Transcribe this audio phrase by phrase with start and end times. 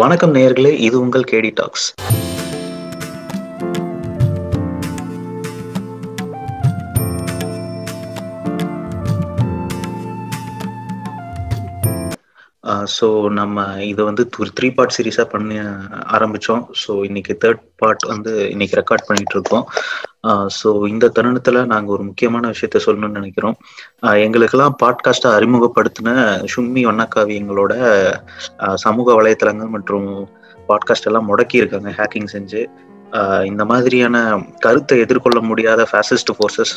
[0.00, 1.86] வணக்கம் நேயர்களே இது உங்கள் கேடி டாக்ஸ்.
[12.96, 13.06] ஸோ
[13.38, 15.58] நம்ம இதை வந்து ஒரு த்ரீ பார்ட் சீரீஸாக பண்ணி
[16.16, 19.66] ஆரம்பித்தோம் ஸோ இன்னைக்கு தேர்ட் பார்ட் வந்து இன்னைக்கு ரெக்கார்ட் பண்ணிட்டு இருக்கோம்.
[20.26, 23.56] ஸோ இந்த தருணத்தில் நாங்கள் ஒரு முக்கியமான விஷயத்த சொல்லணும்னு நினைக்கிறோம்.
[24.00, 26.14] எங்களுக்கெல்லாம் பாட்காஸ்ட்டை அறிமுகப்படுத்தின
[26.56, 27.72] ஷும்மி வண்ணக்காவியங்களோட
[28.74, 30.28] சமூக வலைத்தளங்கள் மற்றும்
[30.68, 32.62] பாட்காஸ்ட் எல்லாம் முடக்கி இருக்காங்க ஹேக்கிங் செஞ்சு.
[33.44, 34.16] இந்த மாதிரியான
[34.58, 36.72] கருத்தை எதிர்கொள்ள முடியாத fascist forces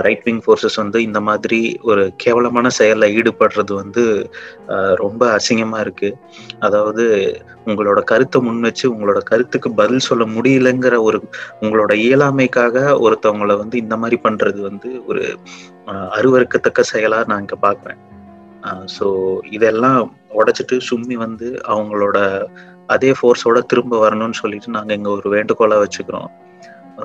[0.00, 4.04] right wing forces வந்து இந்த மாதிரி ஒரு கேவலமான செயலில் ஈடுபடுறது வந்து
[4.94, 6.18] ரொம்ப அசிங்கமாக இருக்குது
[6.60, 7.04] அதாவது
[7.66, 11.20] உங்களோட கருத்தை முன் வச்சு உங்களோட கருத்துக்கு பதில் சொல்ல முடியலங்கிற ஒரு
[11.60, 15.24] உங்களோட இயலாமைக்காக ஒருத்தவங்களை வந்து இந்த மாதிரி பண்ணுறது வந்து ஒரு
[16.12, 18.00] அருவறுக்கத்தக்க செயலாக நான் இங்கே பார்க்குறேன்
[18.98, 19.06] ஸோ
[19.50, 20.02] இதெல்லாம்
[20.34, 22.18] உடைச்சிட்டு சும்மி வந்து அவங்களோட
[22.94, 26.28] அதே ஃபோர்ஸோட திரும்ப வரணும்னு சொல்லிட்டு நாங்கள் இங்கே ஒரு வேண்டுகோளாக வச்சுக்கிறோம்.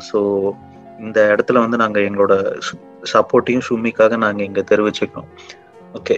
[0.09, 0.19] ஸோ
[1.05, 2.33] இந்த இடத்துல வந்து நாங்கள் எங்களோட
[3.13, 5.29] சப்போர்ட்டையும் சுமிக்காக நாங்கள் இங்கே தெரிவிச்சுக்கிறோம்.
[5.97, 6.15] ஓகே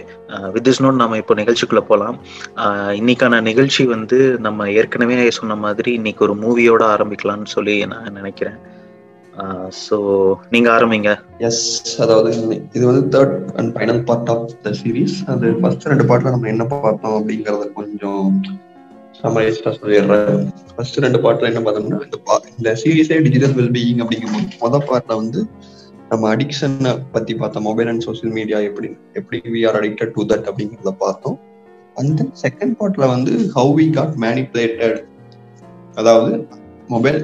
[0.54, 2.16] வித் இஸ் நோட் நம்ம இப்போ நிகழ்ச்சிக்குள்ளே போகலாம்
[3.00, 8.58] இன்னைக்கான நிகழ்ச்சி வந்து நம்ம ஏற்கனவே சொன்ன மாதிரி இன்னைக்கு ஒரு மூவியோட ஆரம்பிக்கலாம்னு சொல்லி நான் நினைக்கிறேன்.
[9.84, 9.96] ஸோ
[10.54, 11.10] நீங்க ஆரம்பிங்க.
[11.48, 11.62] எஸ்
[12.04, 12.32] அதாவது
[12.76, 16.66] இது வந்து third and final part of the series அது ஃபர்ஸ்ட் ரெண்டு பார்ட்ல நம்ம என்ன
[16.74, 18.26] பார்த்தோம் அப்படிங்கறத கொஞ்சம்
[19.22, 20.40] சமரைஸ்டா சொல்லிடுறேன்
[20.74, 22.18] ஃபர்ஸ்ட் ரெண்டு பார்ட்ல என்ன பார்த்தோம்னா இந்த
[22.58, 25.40] இந்த சீரீஸே டிஜிட்டல் வெல்பீயிங் அப்படிங்கும் மொதல் பார்ட்ல வந்து
[26.10, 27.66] நம்ம அடிக்ஷனை பத்தி பார்த்தோம்.
[27.68, 31.36] மொபைல் அண்ட் சோசியல் மீடியா எப்படி எப்படி we are addicted to that அப்படிங்கிறத பார்த்தோம்.
[32.00, 35.00] அந்த செகண்ட் பார்ட்ல வந்து ஹவு வி காட் மேனிப்புலேட்டட்
[36.00, 36.32] அதாவது
[36.94, 37.18] மொபைல்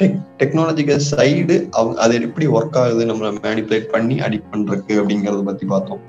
[0.00, 1.56] டெக் டெக்னாலஜிக்கல் சைடு
[2.04, 6.02] அது எப்படி ஒர்க் ஆகுது நம்மளை மேனிப்புலேட் பண்ணி அடிக்ட் பண்றதுக்கு அப்படிங்கறத பத்தி பார்த்தோம்.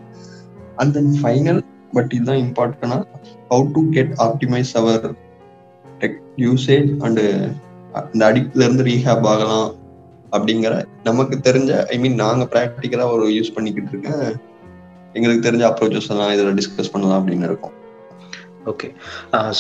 [0.82, 1.62] அண்ட் தென் ஃபைனல்
[1.96, 3.00] பட் இதுதான் இம்பார்ட்டனா
[3.52, 5.08] how to get optimise our
[6.02, 7.24] tech usage and
[8.14, 9.70] இந்த அடிக்ட்ல இருந்து ரீஹேப் ஆகலாம்
[10.32, 14.26] அப்படிங்கிற நமக்கு தெரிஞ்ச ஐ மீன் நாங்க ப்ராக்டிக்கலா ஒரு யூஸ் பண்ணிக்கிட்டு இருக்கேன்
[15.16, 17.76] எங்களுக்கு தெரிஞ்ச அப்ரோச்சஸ் எல்லாம் இதுல டிஸ்கஸ் பண்ணலாம் அப்படின்னு இருக்கோம்.
[18.72, 18.88] ஓகே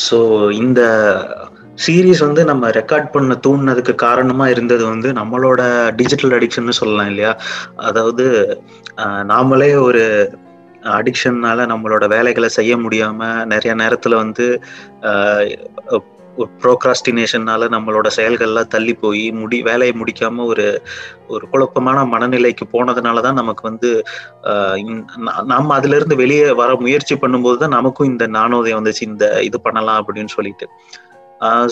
[0.07, 0.81] ஸோ uh, இந்த
[1.85, 5.61] சீரீஸ் வந்து நம்ம ரெக்கார்ட் பண்ண தூண்டினதுக்கு காரணமா இருந்தது வந்து நம்மளோட
[5.99, 7.31] டிஜிட்டல் அடிக்ஷன் சொல்லலாம் இல்லையா?
[7.89, 8.25] அதாவது
[9.03, 10.03] uh, நாமளே ஒரு
[10.97, 14.47] அடிக்ஷன்னால நம்மளோட வேலைகளை செய்ய முடியாம நிறைய நேரத்துல வந்து
[15.03, 15.41] uh,
[16.39, 20.65] ஒரு ப்ரோக்ராஸ்டினேஷனால நம்மளோட செயல்கள்லாம் தள்ளி போய் முடி வேலையை முடிக்காம ஒரு
[21.33, 23.89] ஒரு குழப்பமான மனநிலைக்கு போனதுனால தான் நமக்கு வந்து
[25.53, 30.01] நம்ம அதுல இருந்து வெளியே வர முயற்சி பண்ணும்போது தான் நமக்கும் இந்த நாணோதயம் வந்துச்சு இந்த இது பண்ணலாம்
[30.01, 30.67] அப்படின்னு சொல்லிட்டு.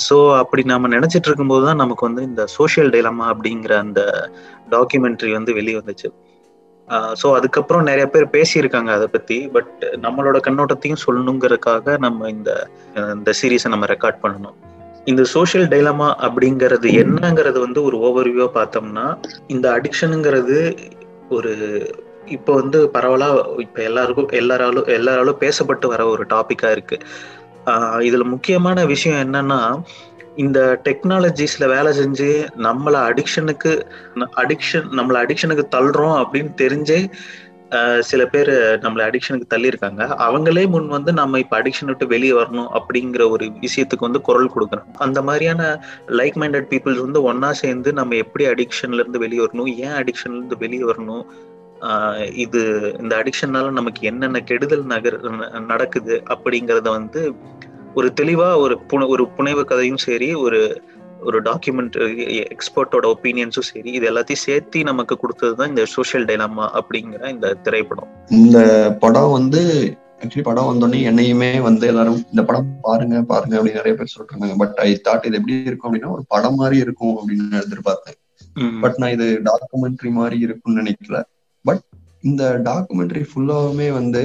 [0.07, 4.01] ஸோ அப்படி நம்ம நினைச்சிட்டு இருக்கும்போது தான் நமக்கு வந்து இந்த சோசியல் டைலமா அப்படிங்கிற அந்த
[4.73, 6.09] டாக்குமெண்ட்ரி வந்து வெளியே வந்துச்சு.
[7.21, 12.51] ஸோ அதுக்கப்புறம் நிறைய பேர் பேசியிருக்காங்க அதை பத்தி பட் நம்மளோட கண்ணோட்டத்தையும் சொல்லணுங்கிறதுக்காக நம்ம இந்த
[13.15, 14.57] இந்த சீரீஸை நம்ம ரெக்கார்ட் பண்ணணும்.
[15.05, 19.05] இந்த சோஷியல் டைலமா அப்படிங்கிறது என்னங்கிறது வந்து ஒரு ஓவர்வியூவா பார்த்தோம்னா
[19.47, 20.57] இந்த அடிக்ஷனுங்கிறது
[21.29, 21.53] ஒரு
[22.35, 26.97] இப்போ வந்து பரவலா இப்ப எல்லாருக்கும் எல்லாராலும் எல்லாராலும் பேசப்பட்டு வர ஒரு டாபிக்கா இருக்கு.
[28.07, 29.59] இதுல முக்கியமான விஷயம் என்னன்னா
[30.37, 33.71] இந்த டெக்னாலஜிஸ்ல வேலை செஞ்சு நம்மளை அடிக்ஷனுக்கு
[34.43, 36.99] அடிக்ஷன் நம்மளை அடிக்ஷனுக்கு தள்ளுறோம் அப்படின்னு தெரிஞ்சே
[37.99, 38.51] சில பேர்
[38.83, 40.03] நம்மளை அடிக்ஷனுக்கு தள்ளியிருக்காங்க.
[40.27, 44.93] அவங்களே முன் வந்து நம்ம இப்ப அடிக்ஷன் விட்டு வெளியே வரணும் அப்படிங்கிற ஒரு விஷயத்துக்கு வந்து குரல் கொடுக்குறோம்
[44.97, 45.63] அந்த மாதிரியான
[46.11, 50.57] லைக் மைண்டட் பீப்புள்ஸ் வந்து ஒன்னா சேர்ந்து நம்ம எப்படி அடிக்ஷன்ல இருந்து வெளியே வரணும் ஏன் அடிக்ஷன்ல இருந்து
[50.57, 51.25] வெளியே வரணும்
[52.35, 52.61] இது
[52.99, 55.19] இந்த அடிக்ஷன்னால நமக்கு என்னென்ன கெடுதல் நகர்
[55.65, 57.21] நடக்குது அப்படிங்கிறத வந்து
[57.97, 60.59] ஒரு தெளிவா ஒரு புன ஒரு புனைவு கதையும் சரி ஒரு
[61.19, 61.95] ஒரு டாக்குமெண்ட்
[62.55, 68.09] எக்ஸ்பர்ட்டோட ஒப்பீனியன்ஸும் சரி இது எல்லாத்தையும் சேர்த்து நமக்கு கொடுத்தது தான் இந்த சோசியல் டைலாமா அப்படிங்கிற இந்த திரைப்படம்.
[68.39, 68.59] இந்த
[68.99, 69.61] படம் வந்து
[70.21, 74.77] ஆக்சுவலி படம் வந்தோடனே என்னையுமே வந்து எல்லாரும் இந்த படம் பாருங்க பாருங்க அப்படின்னு நிறைய பேர் சொல்றாங்க பட்
[74.87, 78.19] ஐ தாட் இது எப்படி இருக்கும் அப்படின்னா ஒரு படம் மாதிரி இருக்கும் அப்படின்னு எதிர்பார்த்தேன்.
[78.83, 81.19] பட் நான் இது டாக்குமெண்ட்ரி மாதிரி இருக்கும்னு நினைக்கல.
[81.65, 81.83] பட்
[82.29, 84.21] இந்த டாக்குமெண்ட்ரி ஃபுல்லாவுமே வந்து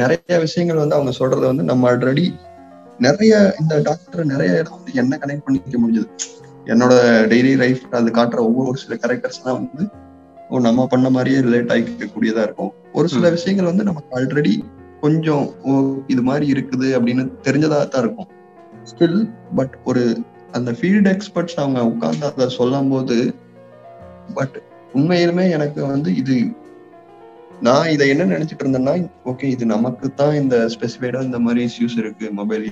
[0.00, 2.24] நிறைய விஷயங்கள் வந்து அவங்க சொல்றது வந்து நம்ம ஆல்ரெடி
[2.98, 6.08] நிறைய இந்த டாக்டர் நிறைய இடம் வந்து என்ன கனெக்ட் பண்ணிக்க முடிஞ்சது?
[6.72, 6.92] என்னோட
[7.32, 9.84] டெய்லி லைஃப் அது காட்டுற ஒவ்வொரு சில கேரக்டர்ஸ்லாம் வந்து
[10.50, 12.72] ஓ நம்ம பண்ண மாதிரியே ரிலேட் ஆகிக்க கூடியதா இருக்கும்.
[12.92, 14.52] ஒரு சில விஷயங்கள் வந்து நமக்கு ஆல்ரெடி
[15.00, 15.46] கொஞ்சம்
[16.06, 18.28] இது மாதிரி இருக்குது அப்படின்னு தெரிஞ்சதா தான் இருக்கும்.
[18.90, 19.18] ஸ்டில்
[19.54, 20.02] பட் ஒரு
[20.52, 23.16] அந்த ஃபீல்டு எக்ஸ்பர்ட்ஸ் அவங்க உட்கார்ந்து அதை சொல்லும் போது
[24.34, 24.56] பட்
[24.94, 26.36] உண்மையிலுமே எனக்கு வந்து இது
[27.62, 28.94] நான் இதை என்ன நினைச்சிட்டு இருந்தேன்னா
[29.24, 32.32] ஓகே இது நமக்கு தான் இந்த ஸ்பெசிஃபைடா இந்த மாதிரி இஷ்யூஸ் இருக்கு.
[32.32, 32.66] மொபைல்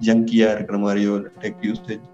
[0.00, 2.06] ஜங்கியா இருக்கிற மாதிரியோ டெக் யூசேஜ்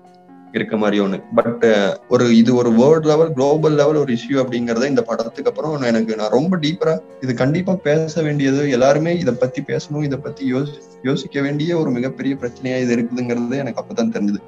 [0.54, 1.64] இருக்க மாதிரி ஒன்று பட்
[2.08, 6.28] ஒரு இது ஒரு வேர்ல்ட் லெவல் குளோபல் லெவல் ஒரு இஷ்யூ அப்படிங்கறத இந்த படத்துக்கு அப்புறம் எனக்கு நான்
[6.28, 11.78] ரொம்ப டீப்பரா இது கண்டிப்பா பேச வேண்டியது எல்லாருமே இதை பத்தி பேசணும் இதை பத்தி யோசி யோசிக்க வேண்டிய
[11.78, 14.40] ஒரு மிகப்பெரிய பிரச்சனையா இது இருக்குதுங்கிறது எனக்கு அப்பதான் தெரிஞ்சது.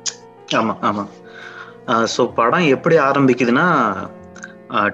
[0.55, 1.05] ஆமா ஆமா.
[2.15, 3.67] ஸோ படம் எப்படி ஆரம்பிக்குதுன்னா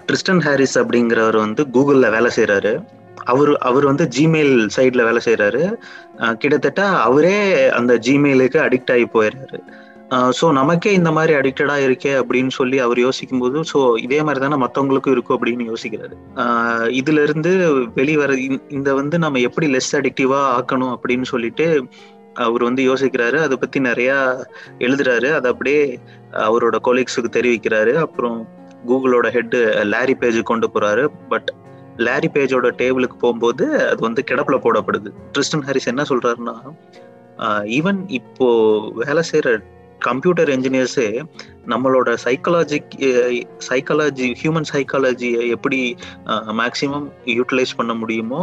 [0.06, 2.75] ட்ரிஸ்டன் ஹாரிஸ் அப்படிங்கிறவர் வந்து கூகுளில் வேலை செய்கிறாரு
[3.25, 5.62] அவர் அவர் வந்து ஜிமெயில் சைடில் வேலை செய்கிறாரு
[6.38, 9.61] கிட்டத்தட்ட அவரே அந்த ஜிமெயிலுக்கு அடிக்ட் ஆகி போயிடுறாரு
[10.38, 14.56] ஸோ நமக்கே இந்த மாதிரி அடிக்டடாக இருக்கே அப்படின்னு சொல்லி அவர் யோசிக்கும் போது ஸோ இதே மாதிரி தானே
[14.64, 16.14] மற்றவங்களுக்கும் இருக்கும் அப்படின்னு யோசிக்கிறாரு.
[17.00, 17.52] இதுலேருந்து
[17.94, 18.34] வெளிவர
[18.69, 21.67] இந்த வந்து நம்ம எப்படி லெஸ் அடிக்டிவாக ஆக்கணும் அப்படின்னு சொல்லிட்டு
[22.34, 23.38] அவர் வந்து யோசிக்கிறாரு.
[23.46, 24.19] அதை பற்றி நிறையா
[24.79, 25.29] எழுதுறாரு.
[25.38, 25.82] அதை அப்படியே
[26.46, 27.94] அவரோட கொலீக்ஸுக்கு தெரிவிக்கிறாரு.
[27.96, 28.38] அப்புறம்
[28.88, 29.61] கூகுளோட ஹெட்டு
[29.93, 31.05] லாரி பேஜ் கொண்டு போறாரு.
[31.32, 31.49] பட்
[32.06, 35.11] லாரி பேஜோட டேபிளுக்கு போகும்போது அது வந்து கிடப்புல போடப்படுது.
[35.34, 36.56] ட்ரிஸ்டன் ஹாரிஸ் என்ன சொல்றாருன்னா
[37.78, 38.46] ஈவன் இப்போ
[39.02, 39.50] வேலை செய்யற
[40.06, 41.06] கம்ப்யூட்டர் என்ஜினியர்ஸே
[41.73, 42.90] நம்மளோட சைக்காலஜிக்
[43.69, 45.79] சைக்காலஜி ஹியூமன் சைக்காலஜியை எப்படி
[46.61, 47.06] மேக்சிமம்
[47.37, 48.43] யூட்டிலைஸ் பண்ண முடியுமோ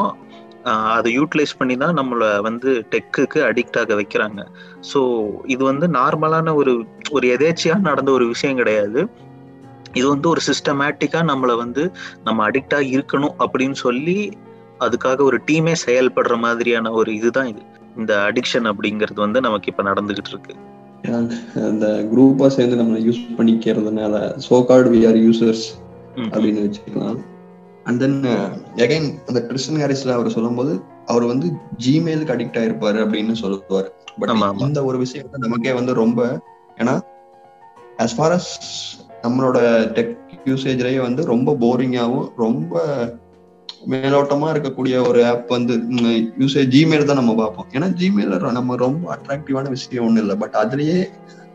[0.96, 4.42] அதை யூட்டிலைஸ் பண்ணி தான் நம்மளை வந்து டெக்குக்கு அடிக்ட் ஆக வைக்கிறாங்க.
[4.92, 5.00] ஸோ
[5.54, 6.74] இது வந்து நார்மலான ஒரு
[7.16, 9.02] ஒரு எதேச்சியாக நடந்த ஒரு விஷயம் கிடையாது.
[9.94, 11.84] இது வந்து ஒரு சிஸ்டமேட்டிக்கா நம்மளை வந்து
[12.24, 14.18] நம்ம அடிக்டா இருக்கணும் அப்படின்னு சொல்லி
[14.80, 17.62] அதுக்காக ஒரு டீமே செயல்படுற மாதிரியான ஒரு இதுதான் இது.
[17.98, 20.54] இந்த அடிக்ஷன் அப்படிங்கிறது வந்து நமக்கு இப்ப நடந்துகிட்டு இருக்கு.
[21.70, 24.16] அந்த குரூப்பா சேர்ந்து நம்ம யூஸ் பண்ணிக்கிறதுனால
[24.48, 25.66] சோ கார்டு வி ஆர் யூசர்ஸ்
[26.34, 27.20] அப்படின்னு வச்சுக்கலாம்.
[27.88, 28.20] அண்ட் தென்
[28.84, 30.74] எகைன் அந்த கிறிஸ்டன் ஹாரிஸ்ல அவர் சொல்லும்போது
[31.12, 31.48] அவர் வந்து
[31.86, 33.90] ஜிமெயிலுக்கு அடிக்ட் ஆயிருப்பாரு அப்படின்னு சொல்லுவாரு.
[34.20, 34.34] பட்
[34.68, 36.22] இந்த ஒரு விஷயம் நமக்கே வந்து ரொம்ப
[36.82, 36.96] ஏன்னா
[38.04, 38.52] ஆஸ் ஃபார் அஸ்
[39.24, 39.58] நம்மளோட
[39.98, 40.16] டெக்
[40.46, 42.82] யூசேஜ்லயே வந்து ரொம்ப போரிங்காகவும் ரொம்ப
[43.90, 45.78] மேலோட்டமா இருக்கக்கூடிய ஒரு ஆப் வந்து
[46.42, 47.68] யூசேஜ் ஜிமெயில் தான் நம்ம பார்ப்போம்.
[47.72, 50.36] ஏன்னா ஜிமெயில் நம்ம ரொம்ப அட்ராக்டிவான விஷயம் ஒன்றும் இல்லை.
[50.36, 51.00] பட் அதுலயே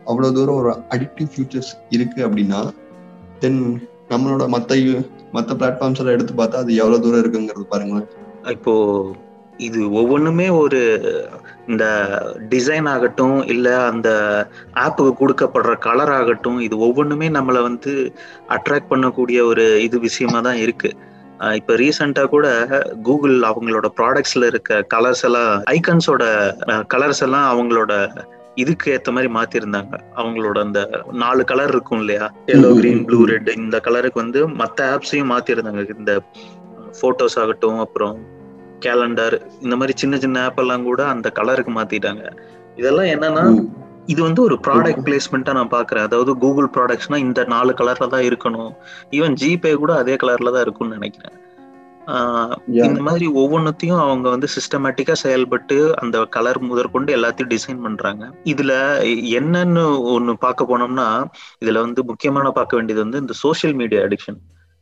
[0.05, 2.59] அவ்வளவு தூரம் ஒரு அடிக்டிவ் ஃபியூச்சர்ஸ் இருக்கு அப்படின்னா
[3.39, 4.75] தென் நம்மளோட மற்ற
[5.31, 8.07] மற்ற பிளாட்ஃபார்ம்ஸ் எல்லாம் எடுத்து பார்த்தா அது எவ்வளவு தூரம் இருக்குங்கிறது பாருங்களேன்.
[8.45, 8.73] இப்போ
[9.57, 10.79] இது ஒவ்வொன்றுமே ஒரு
[11.71, 11.85] இந்த
[12.53, 14.09] டிசைன் ஆகட்டும் இல்லை அந்த
[14.85, 17.93] ஆப்புக்கு கொடுக்கப்படுற கலர் ஆகட்டும் இது ஒவ்வொன்றுமே நம்மளை வந்து
[18.55, 20.91] அட்ராக்ட் பண்ணக்கூடிய ஒரு இது விஷயமா தான் இருக்கு.
[21.59, 22.47] இப்போ ரீசெண்டாக கூட
[23.07, 26.23] கூகுள் அவங்களோட ப்ராடக்ட்ஸ்ல இருக்க கலர்ஸ் எல்லாம் ஐக்கன்ஸோட
[26.93, 27.93] கலர்ஸ் எல்லாம் அவங்களோட
[28.63, 29.93] இதுக்கு ஏத்த மாதிரி மாத்திருந்தாங்க.
[30.21, 30.79] அவங்களோட அந்த
[31.21, 32.25] நாலு கலர் இருக்கும் இல்லையா?
[32.53, 35.83] எல்லோ கிரீன் ப்ளூ ரெட் இந்த கலருக்கு வந்து மற்ற ஆப்ஸையும் மாத்திருந்தாங்க.
[36.03, 36.13] இந்த
[37.01, 38.17] போட்டோஸ் ஆகட்டும் அப்புறம்
[38.85, 39.35] கேலண்டர்
[39.65, 42.23] இந்த மாதிரி சின்ன சின்ன ஆப் எல்லாம் கூட அந்த கலருக்கு மாத்திட்டாங்க.
[42.81, 43.45] இதெல்லாம் என்னன்னா
[44.13, 46.07] இது வந்து ஒரு ப்ராடக்ட் பிளேஸ்மெண்ட்டா நான் பாக்குறேன்.
[46.07, 48.71] அதாவது கூகுள் ப்ராடக்ட்ஸ்னா இந்த நாலு கலர்ல தான் இருக்கணும்.
[49.17, 51.35] ஈவன் ஜிபே கூட அதே கலர்ல தான் இருக்கும்னு நினைக்கிறேன்.
[52.85, 58.23] இந்த மாதிரி ஒவ்வொன்றத்தையும் அவங்க வந்து சிஸ்டமேட்டிக்கா செயல்பட்டு அந்த கலர் முதற்கொண்டு எல்லாத்தையும் டிசைன் பண்றாங்க.
[58.53, 58.71] இதுல
[59.39, 59.83] என்னன்னு
[60.15, 61.07] ஒண்ணு பார்க்க போனோம்னா
[61.63, 64.39] இதுல வந்து முக்கியமான பார்க்க வேண்டியது வந்து இந்த சோசியல் மீடியா அடிக்ஷன்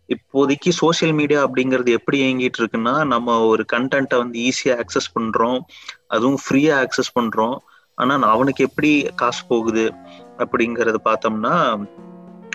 [0.09, 5.59] இப்போதைக்கு சோசியல் மீடியா அப்படிங்கிறது எப்படி இயங்கிட்டு இருக்குன்னா நம்ம ஒரு கண்டென்ட்டை வந்து ஈஸியா ஆக்சஸ் பண்றோம்.
[6.07, 7.57] அதுவும் ஃப்ரீயா ஆக்சஸ் பண்றோம்.
[7.97, 9.85] ஆனா அவனுக்கு எப்படி காசு போகுது
[10.37, 11.53] அப்படிங்கறத பார்த்தோம்னா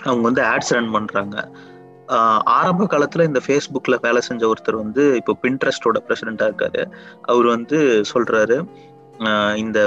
[0.03, 1.35] அவங்க வந்து ஆட்ஸ் ரன் பண்றாங்க.
[2.55, 6.81] ஆரம்ப காலத்துல இந்த ஃபேஸ்புக்ல வேலை செஞ்ச ஒருத்தர் வந்து இப்போ பின்ட்ரெஸ்டோட ப்ரெசிடெண்ட்டாக இருக்காரு.
[7.21, 7.79] அவர் வந்து
[8.13, 8.57] சொல்றாரு
[9.61, 9.79] இந்த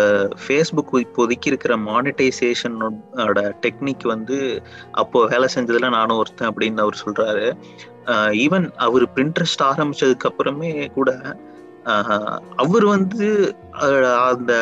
[0.42, 4.36] ஃபேஸ்புக் இப்போதைக்கு இருக்கிற மானிட்டைசேஷனோட டெக்னிக் வந்து
[5.02, 7.46] அப்போ வேலை செஞ்சதுல நானும் ஒருத்தன் அப்படின்னு அவர் சொல்றாரு.
[8.44, 11.10] ஈவன் அவர் பிரிண்ட்ரெஸ்ட் ஆரம்பிச்சதுக்கு அப்புறமே கூட
[12.64, 13.26] அவர் வந்து
[14.30, 14.54] அந்த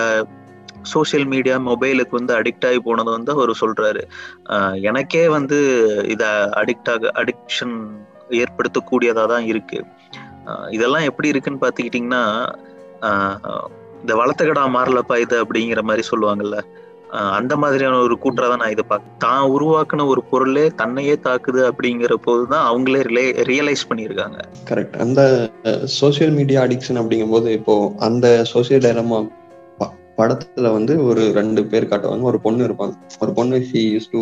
[0.94, 4.02] சோசியல் மீடியா மொபைலுக்கு வந்து அடிக்ட் ஆகி போனது வந்து அவர் சொல்றாரு.
[4.88, 5.58] எனக்கே வந்து
[6.14, 6.28] இதை
[6.62, 7.76] அடிக்ட் ஆக அடிக்ஷன்
[8.42, 9.78] ஏற்படுத்தக்கூடியதா தான் இருக்கு.
[10.76, 12.24] இதெல்லாம் எப்படி இருக்குன்னு பார்த்துக்கிட்டிங்கன்னா
[14.04, 16.56] இந்த வளர்த்தகடா மாறலப்பா இது அப்படிங்கிற மாதிரி சொல்லுவாங்கல்ல.
[17.38, 22.14] அந்த மாதிரியான ஒரு கூற்றை தான் நான் இதை பார்க்க தான் உருவாக்குன ஒரு பொருளே தன்னையே தாக்குது அப்படிங்கிற
[22.26, 24.38] போது தான் அவங்களே ரிலே ரியலைஸ் பண்ணியிருக்காங்க.
[24.70, 25.22] கரெக்ட் அந்த
[25.98, 27.76] சோசியல் மீடியா அடிக்ஷன் அப்படிங்கும் போது இப்போ
[28.08, 29.20] அந்த சோசியல் டைலமா
[30.18, 32.26] படத்துல வந்து ஒரு ரெண்டு பேர் காட்டுவாங்க.
[32.32, 32.94] ஒரு பொண்ணு இருப்பாங்க.
[33.24, 34.20] ஒரு பொண்ணு ஷி யூஸ் டு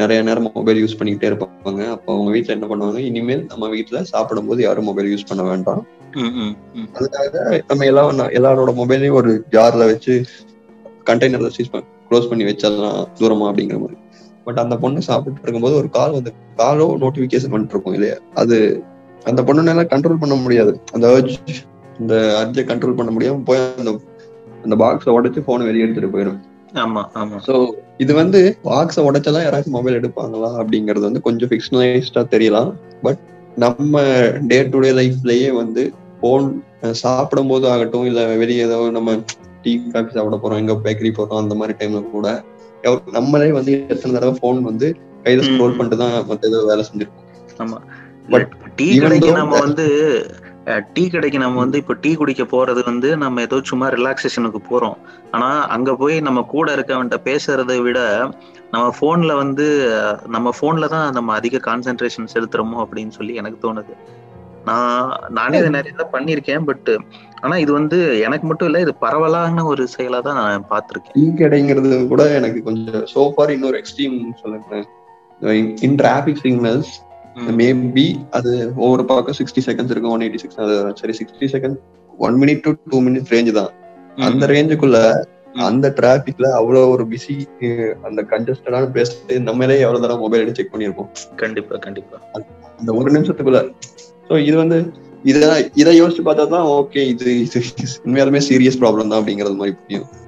[0.00, 1.82] நிறைய நேரம் மொபைல் யூஸ் பண்ணிக்கிட்டே இருப்பாங்க.
[1.96, 3.02] அப்போ அவங்க வீட்டுல என்ன பண்ணுவாங்க?
[3.10, 5.82] இனிமேல் நம்ம வீட்டுல சாப்பிடும் போது யாரும் மொபைல் யூஸ் பண்ண வேண்டாம்.
[6.96, 7.34] அதுக்காக
[7.68, 10.14] நம்ம எல்லாம் எல்லாரோட மொபைலையும் ஒரு ஜார்ல வச்சு
[11.08, 11.70] கண்டெய்னர்ல சீஸ்
[12.08, 13.98] க்ளோஸ் பண்ணி வச்சிடலாம் தூரமா அப்படிங்கிற மாதிரி.
[14.46, 18.16] பட் அந்த பொண்ணு சாப்பிட்டு இருக்கும்போது ஒரு கால் வந்து காலோ நோட்டிபிகேஷன் வந்துட்டு இருக்கும் இல்லையா?
[18.34, 18.56] அது
[19.24, 20.72] அந்த பொண்ணுனால கண்ட்ரோல் பண்ண முடியாது.
[20.92, 21.06] அந்த
[22.00, 23.92] இந்த அர்ஜை கண்ட்ரோல் பண்ண முடியாம போய் அந்த
[24.64, 26.40] அந்த பாக்ஸை உடைச்சு போனை வெளியே எடுத்துட்டு போயிடும்
[26.82, 27.36] ஆமா ஆமா.
[27.46, 27.54] சோ
[27.98, 32.70] இது வந்து பாக்ஸை உடைச்சதான் யாராச்சும் மொபைல் எடுப்பாங்களா அப்படிங்கறது வந்து கொஞ்சம் ஃபிக்ஷனலைஸ்டா தெரியலாம்.
[33.02, 33.20] பட்
[33.56, 33.96] நம்ம
[34.42, 35.82] டே டு டே லைஃப்லயே வந்து
[36.22, 36.46] போன்
[37.02, 39.16] சாப்பிடும் போது ஆகட்டும் இல்ல வெளியே ஏதோ நம்ம
[39.64, 42.28] டீ காஃபி சாப்பிட போறோம் எங்க பேக்கரி போறோம் அந்த மாதிரி டைம்ல கூட
[43.16, 44.86] நம்மளே வந்து எத்தனை தடவை ஃபோன் வந்து
[45.24, 45.42] கையில.
[45.48, 47.28] ஸ்க்ரோல் பண்ணிட்டு தான் மத்த ஏதோ வேலை செஞ்சிருக்கோம்.
[47.64, 47.78] ஆமா.
[48.32, 48.44] But
[48.78, 49.86] டீ கடைக்கு நம்ம வந்து
[50.94, 54.98] டீ கடைக்கு நம்ம வந்து இப்ப டீ குடிக்க போறது வந்து நம்ம ஏதோ சும்மா ரிலாக்ஸேஷனுக்கு போறோம்.
[55.30, 58.00] ஆனா அங்க போய் நம்ம கூட இருக்கவன்ட்ட பேசுறதை விட
[58.74, 59.66] நம்ம போன்ல வந்து
[60.26, 63.94] நம்ம போன்ல தான் நம்ம அதிக கான்சென்ட்ரேஷன் செலுத்துறோமோ அப்படின்னு சொல்லி எனக்கு தோணுது.
[64.62, 66.90] நான் நானே இதை நிறைய தான் பண்ணியிருக்கேன் பட்
[67.42, 71.14] ஆனா இது வந்து எனக்கு மட்டும் இல்ல இது பரவலான ஒரு செயலா தான் நான் பார்த்திருக்கேன்.
[71.16, 74.86] டீ கடைங்கிறது கூட எனக்கு கொஞ்சம் சோஃபார் இன்னொரு எக்ஸ்ட்ரீம் சொல்லுங்களேன்
[75.82, 76.92] இன் டிராபிக் சிக்னல்ஸ்
[77.38, 80.58] ம், மேபி அது ஒவ்வொரு பக்கம் சிக்ஸ்டி செகண்ட்ஸ் இருக்கும் ஒன் எயிட்டி சிக்ஸ்
[81.00, 81.76] சரி sixty second
[82.20, 83.70] one minute to two minutes range தான்.
[84.22, 84.98] அந்த ரேஞ்சுக்குள்ள.
[85.64, 87.34] அந்த டிராபிக்ல அவ்வளவு ஒரு பிஸி
[88.06, 91.10] அந்த கன்ஜஸ்டடான பேசிட்டு நம்மளே எவ்வளவு தடவை மொபைல் செக் பண்ணியிருப்போம்.
[91.36, 92.16] கண்டிப்பா கண்டிப்பா.
[92.78, 93.60] அந்த ஒரு நிமிஷத்துக்குள்ள
[94.28, 97.62] ஸோ இது வந்து இதை இதை யோசிச்சு பார்த்தா தான் ஓகே இது இது
[98.04, 100.20] உண்மையாலுமே சீரியஸ் ப்ராப்ளம் தான் அப்படிங்கிறது மாதிரி புரியும்.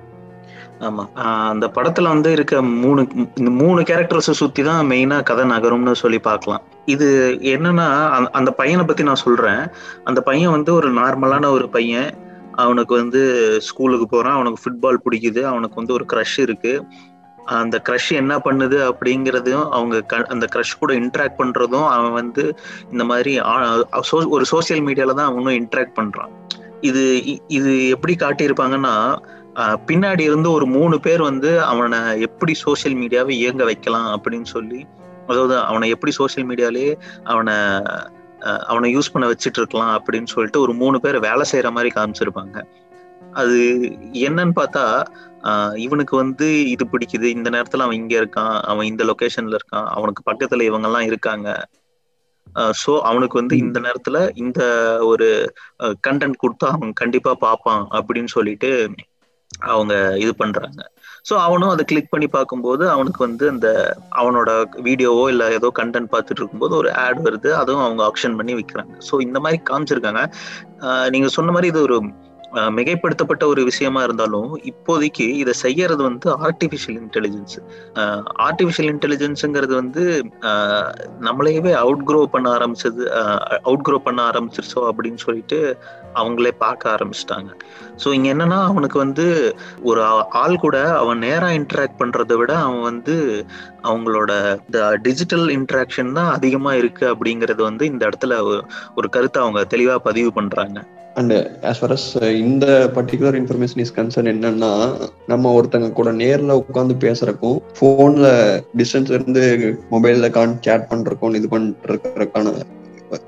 [0.80, 1.12] ஆமா.
[1.48, 6.62] அந்த படத்துல வந்து இருக்க மூணு இந்த மூணு கேரக்டர்ஸ் சுத்தி தான் மெயினா கதை நகரும்னு சொல்லி பார்க்கலாம்.
[6.84, 9.66] இது என்னன்னா அந்த- அந்த பையனை பத்தி நான் சொல்றேன்.
[10.04, 12.14] அந்த பையன் வந்து ஒரு நார்மலான ஒரு பையன்.
[12.52, 14.34] அவனுக்கு வந்து ஸ்கூலுக்கு போறான்.
[14.34, 15.42] அவனுக்கு ஃபுட்பால் பிடிக்குது.
[15.42, 16.84] அவனுக்கு வந்து ஒரு க்ரஷ் இருக்கு.
[17.44, 22.54] அந்த க்ரஷ் என்ன பண்ணுது அப்படிங்கிறதையும் அவங்க க- அந்த க்ரஷ் கூட இன்ட்ராக்ட் பண்றதும் அவன் வந்து
[22.90, 26.30] இந்த மாதிரி சோ- ஒரு சோசியல் மீடியால தான் அவனும் இன்ட்ராக்ட் பண்றான்.
[26.80, 29.16] இது இ- இது எப்படி காட்டியிருப்பாங்கன்னா
[29.86, 34.86] பின்னாடி இருந்து ஒரு மூணு பேர் வந்து அவனை எப்படி சோஷியல் மீடியாவை இயங்க வைக்கலாம் அப்படின்னு சொல்லி
[35.26, 37.54] அதாவது அவனை எப்படி சோஷியல் மீடியாலே அவனை
[38.66, 42.62] அவனை யூஸ் பண்ண வச்சுட்டு இருக்கலாம் அப்படின்னு சொல்லிட்டு ஒரு மூணு பேர் வேலை செய்யற மாதிரி காமிச்சிருப்பாங்க.
[43.32, 43.58] அது
[44.12, 45.04] என்னன்னு பார்த்தா
[45.84, 47.26] இவனுக்கு வந்து இது பிடிக்குது.
[47.36, 48.54] இந்த நேரத்துல அவன் இங்க இருக்கான்.
[48.72, 49.88] அவன் இந்த லொகேஷன்ல இருக்கான்.
[49.96, 51.48] அவனுக்கு பக்கத்துல இவங்க எல்லாம் இருக்காங்க
[52.80, 54.60] ஸோ அவனுக்கு வந்து இந்த நேரத்துல இந்த
[55.10, 55.26] ஒரு
[56.06, 58.70] கண்டென்ட் கொடுத்தா அவன் கண்டிப்பா பார்ப்பான் அப்படின்னு சொல்லிட்டு
[59.70, 60.80] அவங்க இது பண்றாங்க.
[61.28, 63.68] ஸோ அவனும் அதை கிளிக் பண்ணி பார்க்கும்போது அவனுக்கு வந்து அந்த
[64.20, 64.50] அவனோட
[64.88, 67.50] வீடியோவோ இல்லை ஏதோ கண்டென்ட் பார்த்துட்டு இருக்கும்போது ஒரு ஆட் வருது.
[67.60, 70.22] அதுவும் அவங்க ஆப்ஷன் பண்ணி விற்கிறாங்க ஸோ இந்த மாதிரி காமிச்சிருக்காங்க.
[71.14, 71.98] நீங்க சொன்ன மாதிரி இது ஒரு
[72.54, 77.56] மிகைப்படுத்தப்பட்ட ஒரு விஷயமா இருந்தாலும் இப்போதைக்கு இதை செய்யறது வந்து ஆர்டிஃபிஷியல் இன்டெலிஜென்ஸ்
[78.42, 83.04] ஆர்டிஃபிஷியல் இன்டெலிஜென்ஸுங்கிறது வந்து ஆஹ் நம்மளையவே அவுட் க்ரோ பண்ண ஆரம்பிச்சது
[83.62, 85.78] அவுட் க்ரோ பண்ண ஆரம்பிச்சிருச்சோ அப்படின்னு சொல்லிட்டு
[86.14, 87.50] அவங்களே பார்க்க ஆரம்பிச்சிட்டாங்க.
[88.04, 89.26] ஸோ இங்கே என்னன்னா அவனுக்கு வந்து
[89.82, 93.16] ஒரு ஆள் கூட அவன் நேராக இன்ட்ராக்ட் பண்ணுறதை விட அவன் வந்து
[93.82, 94.32] அவங்களோட
[94.66, 98.34] இந்த டிஜிட்டல் இன்ட்ராக்ஷன் தான் அதிகமாக இருக்குது அப்படிங்கிறது வந்து இந்த இடத்துல
[98.96, 100.78] ஒரு- கருத்தை அவங்க தெளிவாக பதிவு பண்ணுறாங்க
[101.14, 104.70] and as far as uh, இந்த பர்டிகுலர் இன்ஃபர்மேஷன் இஸ் கன்சர்ன் என்னன்னா
[105.26, 108.28] நம்ம ஒருத்தங்க கூட நேர்ல உட்காந்து பேசுறக்கும் போன்ல
[108.76, 109.42] டிஸ்டன்ஸ் இருந்து
[109.90, 112.54] மொபைல்ல கான் சேட் பண்றதுக்கும் இது பண்றதுக்கான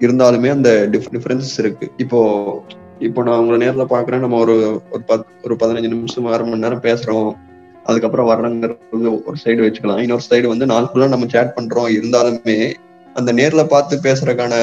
[0.01, 1.87] இருந்தாலுமே அந்த டிஃபரன்சஸ் இருக்கு.
[1.97, 2.21] இப்போ
[2.99, 4.57] இப்போ நான் உங்களை நேர்ல பாக்குறேன் நம்ம ஒரு
[4.91, 7.31] ஒரு பத் ஒரு பதினஞ்சு நிமிஷம் அரை மணி நேரம் பேசுறோம்.
[7.85, 10.03] அதுக்கப்புறம் வர்றங்கிறது ஒரு சைடு வச்சுக்கலாம்.
[10.05, 11.89] இன்னொரு சைடு வந்து நாள் ஃபுல்லா நம்ம சேட் பண்றோம்.
[11.99, 12.59] இருந்தாலுமே
[13.15, 14.55] அந்த நேர்ல பார்த்து பேசுறதுக்கான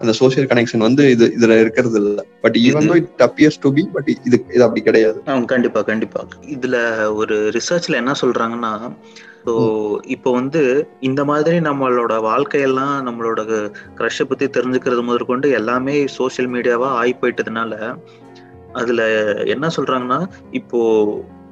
[0.00, 2.24] அந்த சோசியல் கனெக்ஷன் வந்து இது இதுல இருக்கிறது இல்ல.
[2.40, 5.18] But even it appears to be but இது இது அப்படி கிடையாது.
[5.46, 6.20] கண்டிப்பா கண்டிப்பா.
[6.56, 6.76] இதுல
[7.14, 8.72] ஒரு ரிசர்ச்ல என்ன சொல்றாங்கன்னா
[9.46, 9.52] ஸோ
[10.06, 13.40] இப்போ வந்து இந்த மாதிரி நம்மளோட வாழ்க்கையெல்லாம் நம்மளோட
[13.96, 17.74] க்ரஷை பத்தி தெரிஞ்சுக்கிறது முதற்கொண்டு எல்லாமே சோஷியல் மீடியாவா ஆகி போயிட்டதுனால
[18.72, 19.02] அதுல
[19.44, 20.80] என்ன சொல்றாங்கன்னா இப்போ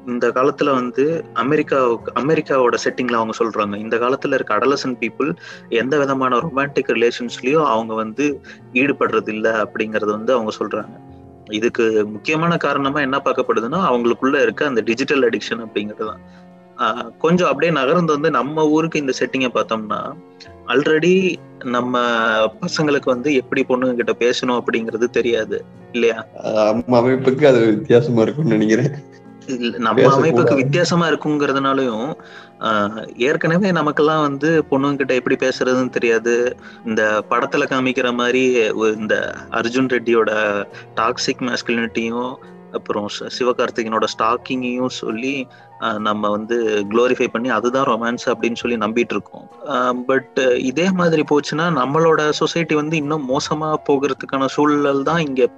[0.06, 1.78] இந்த காலத்துல வந்து அமெரிக்கா
[2.14, 3.76] அமெரிக்காவோட செட்டிங்ல அவங்க சொல்றாங்க.
[3.76, 5.30] இந்த காலத்துல இருக்க அடலசன் பீப்புள்
[5.68, 8.40] எந்த விதமான ரொமான்டிக் ரிலேஷன்ஸ்லயும் அவங்க வந்து
[8.72, 10.94] ஈடுபடுறது இல்ல அப்படிங்கறது வந்து அவங்க சொல்றாங்க.
[11.50, 16.22] இதுக்கு முக்கியமான காரணமா என்ன பார்க்கப்படுதுன்னா அவங்களுக்குள்ள இருக்க அந்த டிஜிட்டல் அடிக்ஷன் அப்படிங்கிறது தான்
[17.18, 20.00] கொஞ்சம் அப்படியே நகர்ந்து வந்து நம்ம ஊருக்கு இந்த செட்டிங்கை பார்த்தோம்னா
[20.66, 22.00] ஆல்ரெடி நம்ம
[22.60, 26.26] பசங்களுக்கு வந்து எப்படி பொண்ணுங்க கிட்ட பேசணும் அப்படிங்கிறது தெரியாது இல்லையா?
[26.42, 28.92] நம்ம அமைப்புக்கு அது வித்தியாசமா இருக்கும்னு நினைக்கிறேன்.
[29.46, 30.16] இல்ல, நம்ம.
[30.16, 32.14] அமைப்புக்கு வித்தியாசமா இருக்குங்கிறதுனாலயும்
[33.16, 36.56] ஏற்கனவே நமக்கெல்லாம் வந்து பொண்ணுங்க கிட்ட எப்படி பேசுறதுன்னு தெரியாது.
[36.86, 38.42] இந்த படத்துல காமிக்கிற மாதிரி
[38.94, 40.30] இந்த அர்ஜுன் ரெட்டியோட
[40.96, 42.32] டாக்ஸிக் மேஸ்குலினிட்டியும்
[42.74, 45.34] அப்புறம் சிவகார்த்திகனோட ஸ்டாக்கிங்கையும் சொல்லி
[45.98, 46.56] நம்ம வந்து
[46.90, 49.46] குளோரிஃபை பண்ணி அதுதான் ரொமான்ஸ் அப்படின்னு சொல்லி நம்பிட்டு இருக்கோம்
[50.06, 55.48] பட் இதே மாதிரி போச்சுன்னா நம்மளோட சொசைட்டி வந்து இன்னும் மோசமா போகிறதுக்கான சூழல் தான் இங்க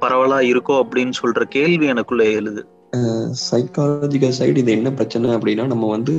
[0.00, 2.62] பரவலா இருக்கோ அப்படின்னு சொல்ற கேள்வி எனக்குள்ள எழுது.
[3.44, 6.12] சைக்காலஜிக்கல் சைடு இது என்ன பிரச்சனை அப்படின்னா நம்ம வந்து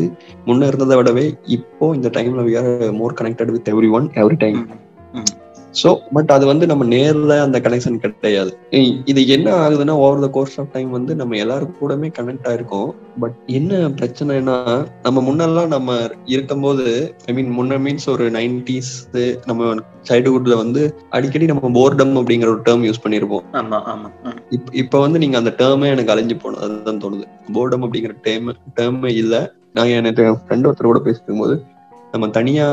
[0.47, 4.59] முன்ன இருந்ததை விடவே இப்போ இந்த டைம்ல we are more connected with everyone every time
[5.75, 8.51] so but அது வந்து நம்ம நேர்ல அந்த கனெக்ஷன் கிடையாது.
[9.11, 12.89] இது என்ன ஆகுதுன்னா over the course of time வந்து நம்ம எல்லாரும் கூடமே கனெக்ட் ஆயிருக்கோம்.
[13.19, 14.55] பட் என்ன பிரச்சனைனா
[15.03, 15.89] நம்ம முன்னெல்லாம் நம்ம
[16.33, 16.85] இருக்கும்போது
[17.27, 18.93] ஐ மீன் முன்ன மீன்ஸ் ஒரு நைன்டிஸ்
[19.45, 19.69] நம்ம
[20.09, 24.09] சைல்டுஹுட்ல வந்து அடிக்கடி நம்ம போர்டம் அப்படிங்கிற ஒரு டேர்ம் யூஸ் பண்ணியிருப்போம் ஆமா ஆமா.
[24.81, 27.25] இப்ப வந்து நீங்க அந்த டேர்மே எனக்கு அழிஞ்சு போனது அதுதான் தோணுது.
[27.53, 29.35] போர்டம் அப்படிங்கிற டேர்ம் டேர்மே இல்ல.
[29.73, 31.55] நான் எனக்கு என் ஃப்ரெண்ட் ஒருத்தர் கூட பேசிட்டு இருக்கும்போது
[32.13, 32.67] நம்ம தனியா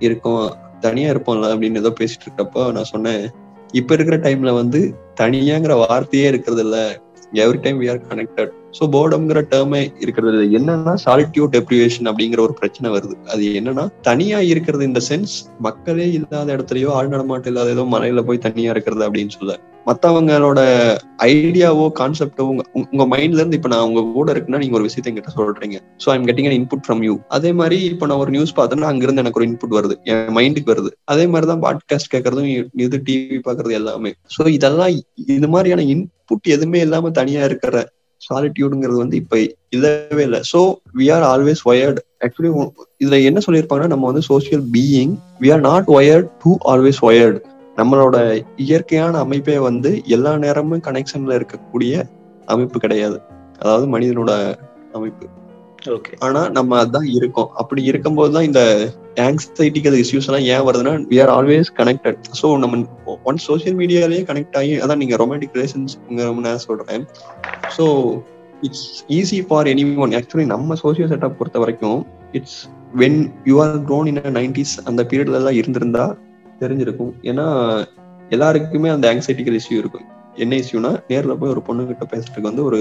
[0.00, 0.38] இருக்கோம்
[0.80, 3.24] தனியா இருப்போம்ல அப்படின்னு ஏதோ பேசிட்டு இருக்கப்போ நான் சொன்னேன்
[3.72, 4.80] இப்ப இருக்கிற டைம்ல வந்து
[5.20, 7.02] தனியாங்கிற வார்த்தையே இருக்கிறது இல்ல.
[7.34, 10.60] Every time we are connected so போர்டம்ங்கிற டேர்மே இருக்கிறது இல்லை.
[10.60, 13.16] என்னன்னா சாலிட்யூட் டெப்ரிவேஷன் அப்படிங்கிற ஒரு பிரச்சனை வருது.
[13.32, 18.38] அது என்னன்னா தனியா இருக்கிறது இந்த சென்ஸ் மக்களே இல்லாத இடத்துலயோ ஆள் நடமாட்டம் இல்லாத ஏதோ மலையில போய்
[18.38, 19.54] தனியா இருக்கிறது அப்படின்னு சொல்ல.
[19.86, 20.60] மத்தவங்களோட
[21.22, 25.32] ஐடியாவோ கான்செப்டோ உங்க உங்க- மைண்ட்ல இருந்து இப்ப நான் உங்க கூட இருக்குன்னா நீங்க ஒரு விஷயத்தை என்கிட்ட
[25.36, 25.76] சொல்றீங்க.
[26.04, 29.20] So I'm getting an input from you அதே மாதிரி இப்ப நான் ஒரு நியூஸ் பார்த்தேன்னா அங்கிருந்து
[29.20, 30.02] எனக்கு ஒரு இன்புட் வருது.
[30.04, 30.90] என் மைண்டுக்கு வருது.
[31.04, 34.12] அதே மாதிரி தான் பாட்காஸ்ட் கேட்கறதும் இது டிவி பாக்குறது எல்லாமே.
[34.36, 34.92] சோ இதெல்லாம்
[35.26, 37.88] இது மாதிரியான இன்புட் எதுவுமே இல்லாம தனியா இருக்கிற
[38.20, 39.38] சாலிட்யூடுங்கிறது வந்து இப்ப
[39.68, 40.40] இல்லவே இல்லை.
[40.52, 40.60] So
[40.98, 42.50] we are always wired actually
[43.04, 47.38] இதுல என்ன சொல்லியிருப்பாங்கன்னா நம்ம வந்து social being we are not wired to always wired
[47.78, 48.16] நம்மளோட
[48.66, 51.94] இயற்கையான அமைப்பே வந்து எல்லா நேரமும் கனெக்ஷன்ல இருக்கக்கூடிய
[52.54, 53.18] அமைப்பு கிடையாது.
[53.62, 54.30] அதாவது மனிதனோட
[54.98, 55.26] அமைப்பு.
[55.94, 57.50] ஓகே ஆனா நம்ம அதான் இருக்கோம்.
[57.60, 58.62] அப்படி இருக்கும்போது தான் இந்த
[59.26, 62.80] ஆங்ஸைட்டிக்கல் இஷ்யூஸ் எல்லாம் ஏன் வருதுன்னா we are always connected so நம்ம
[63.30, 65.94] ஒன் சோஷியல் மீடியாலேயே கனெக்ட் ஆகி அதான் நீங்க ரொமான்டிக் ரிலேஷன்ஸ்
[66.46, 67.04] நான் சொல்றேன்.
[67.76, 67.86] So
[68.66, 68.86] it's
[69.18, 72.00] easy for any one actually நம்ம சோசியல் செட்டப் பொறுத்த வரைக்கும்
[72.38, 72.58] it's
[73.02, 76.06] when you are grown in nineties அந்த பீரியட்ல எல்லாம் இருந்திருந்தா
[76.60, 77.12] தெரிஞ்சிருக்கும்.
[77.30, 77.46] ஏன்னா
[78.34, 80.06] எல்லாருக்குமே அந்த ஆங்ஸைட்டிக்கல் இஷ்யூ இருக்கும்.
[80.44, 82.80] என்ன இஷ்யூனா நேர்ல போய் ஒரு பொண்ணு கிட்ட பேசுறதுக்கு வந்து ஒரு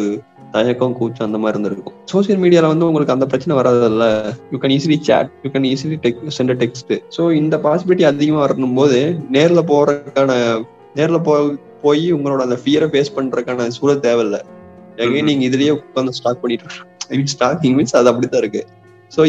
[0.53, 1.95] தயக்கம் கூச்சம் அந்த மாதிரி இருந்திருக்கும்.
[2.11, 4.05] சோசியல் மீடியால வந்து உங்களுக்கு அந்த பிரச்சனை வராதுல்ல.
[4.51, 8.77] You can easily chat you can easily tech send text so இந்த பாசிபிலிட்டி அதிகமா வரணும்
[8.79, 8.99] போது
[9.35, 10.33] நேர்ல போறதுக்கான
[10.99, 11.35] நேர்ல போ
[11.85, 14.37] போய் உங்களோட அந்த ஃபியரை ஃபேஸ் பண்றதுக்கான சூழல் தேவையில்ல.
[15.03, 18.61] எகைன் நீங்க இதுலயே உட்காந்து ஸ்டாக் பண்ணிட்டு ஸ்டாக்கிங் மீன்ஸ் அது அப்படித்தான் இருக்கு.
[19.15, 19.21] ஸோ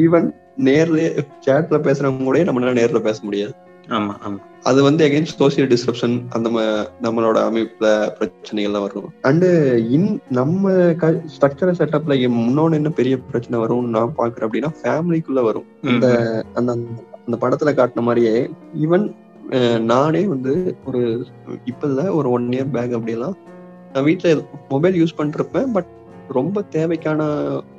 [0.00, 0.28] ஈவன்
[0.66, 1.02] நேர்ல
[1.44, 3.52] சேட்ல பேசுறவங்க கூட நம்மளால நேர்ல பேச முடியாது.
[3.88, 4.38] ஆமா ஆமா.
[4.62, 6.48] அது வந்து அகைன் சோசியல் டிஸ்கிரிப்ஷன் அந்த
[7.00, 7.86] நம்மளோட அமைப்புல
[8.18, 9.08] பிரச்சனைகள்லாம் வரும்.
[9.22, 9.48] அண்டு
[9.90, 10.74] இன் நம்ம
[11.34, 15.66] ஸ்ட்ரக்சர் செட்டப்ல முன்னோன்னு என்ன பெரிய பிரச்சனை வரும்னு நான் பாக்குறேன் அப்படின்னா ஃபேமிலிக்குள்ள வரும்.
[15.92, 16.06] இந்த
[16.54, 16.70] அந்த
[17.26, 18.36] அந்த படத்துல காட்டின மாதிரியே
[18.84, 19.06] ஈவன்
[19.86, 20.52] நானே வந்து
[20.84, 21.00] ஒரு
[21.66, 23.36] இப்ப இல்ல ஒரு ஒன் இயர் பேக் அப்படியெல்லாம்
[23.92, 24.30] நான் வீட்டுல
[24.70, 25.90] மொபைல் யூஸ் பண்ணிருப்பேன் பட்
[26.32, 27.20] ரொம்ப தேவைக்கான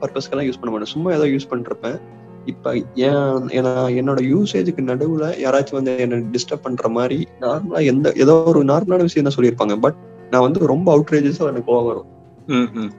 [0.01, 0.93] பர்பஸ்க்கெல்லாம் யூஸ் பண்ண மாட்டேன்.
[0.93, 1.98] சும்மா ஏதோ யூஸ் பண்ணிருப்பேன்.
[2.45, 2.72] இப்ப
[3.07, 8.61] ஏன் ஏன்னா என்னோட யூசேஜுக்கு நடுவுல யாராச்சும் வந்து என்ன டிஸ்டர்ப் பண்ற மாதிரி நார்மலா எந்த ஏதோ ஒரு
[8.63, 9.77] நார்மலான விஷயம் தான் சொல்லியிருப்பாங்க.
[9.79, 10.00] பட்
[10.31, 12.09] நான் வந்து ரொம்ப அவுட்ரேஜஸா எனக்கு கோவம் வரும்.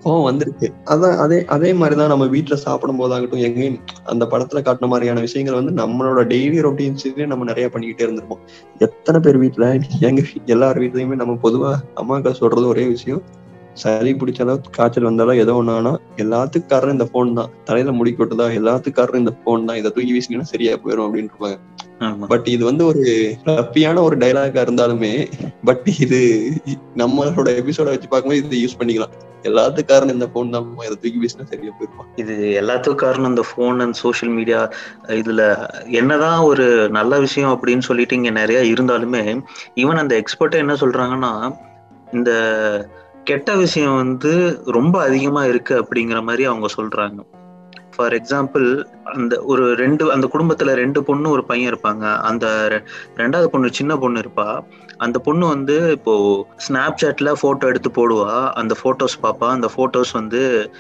[0.05, 5.21] கோவம் வந்திருக்கு அதான் அதே அதே மாதிரிதான் நம்ம வீட்டுல சாப்பிடும் போதாகட்டும் எங்கேயும் அந்த படத்துல காட்டின மாதிரியான
[5.21, 8.43] விஷயங்கள் வந்து நம்மளோட டெய்லி ரொட்டீன்ஸ்லயே நம்ம நிறைய பண்ணிக்கிட்டே இருந்திருப்போம்.
[8.79, 9.67] எத்தனை பேர் வீட்டுல
[10.01, 13.23] எங்க எல்லார் வீட்லயுமே நம்ம பொதுவா அம்மாக்கா சொல்றது ஒரே விஷயம்.
[13.83, 17.51] சளி பிடிச்சாலும் காய்ச்சல் வந்தாலும் ஏதோ ஒண்ணானா எல்லாத்துக்கும் காரணம் இந்த போன் தான்.
[17.69, 19.79] தலையில முடி கொட்டுதா எல்லாத்துக்கும் காரணம் இந்த போன் தான்.
[19.81, 21.59] இதை தூக்கி வீசினீங்கன்னா சரியா போயிடும் அப்படின்னு இருப்பாங்க.
[22.33, 23.03] பட் இது வந்து ஒரு
[23.49, 25.13] ரப்பியான ஒரு டைலாகா இருந்தாலுமே
[25.69, 26.21] பட் இது
[27.03, 29.15] நம்மளோட எபிசோட வச்சு பார்க்கும்போது இது யூஸ் பண்ணிக்கலாம்.
[29.49, 30.69] எல்லாத்துக்கும் காரணம் இந்த போன் தான்.
[30.87, 34.61] இதை தூக்கி வீசினா சரியா போயிருப்பான் இது எல்லாத்துக்கும் காரணம் இந்த ஃபோன் அண்ட் சோஷியல் மீடியா
[35.21, 35.43] இதுல
[36.01, 36.67] என்னதான் ஒரு
[36.99, 39.25] நல்ல விஷயம் அப்படின்னு சொல்லிட்டு இங்க நிறைய இருந்தாலுமே
[39.83, 41.33] ஈவன் அந்த எக்ஸ்பர்ட்டே என்ன சொல்றாங்கன்னா
[42.19, 42.31] இந்த
[43.25, 47.19] கெட்ட விஷயம் வந்து ரொம்ப அதிகமா இருக்கு அப்படிங்கிற மாதிரி அவங்க சொல்றாங்க.
[47.97, 52.17] ஃபார் எக்ஸாம்பிள் அந்த ஒரு ரெண்டு அந்த குடும்பத்துல ரெண்டு பொண்ணு ஒரு பையன் இருப்பாங்க.
[52.17, 54.61] அந்த ரெ- ரெண்டாவது பொண்ணு சின்ன பொண்ணு இருப்பா.
[54.97, 58.51] அந்த பொண்ணு வந்து இப்போ ஸ்னாப் சாட்ல போட்டோ எடுத்து போடுவா.
[58.51, 60.71] அந்த போட்டோஸ் பார்ப்பா அந்த போட்டோஸ் வந்து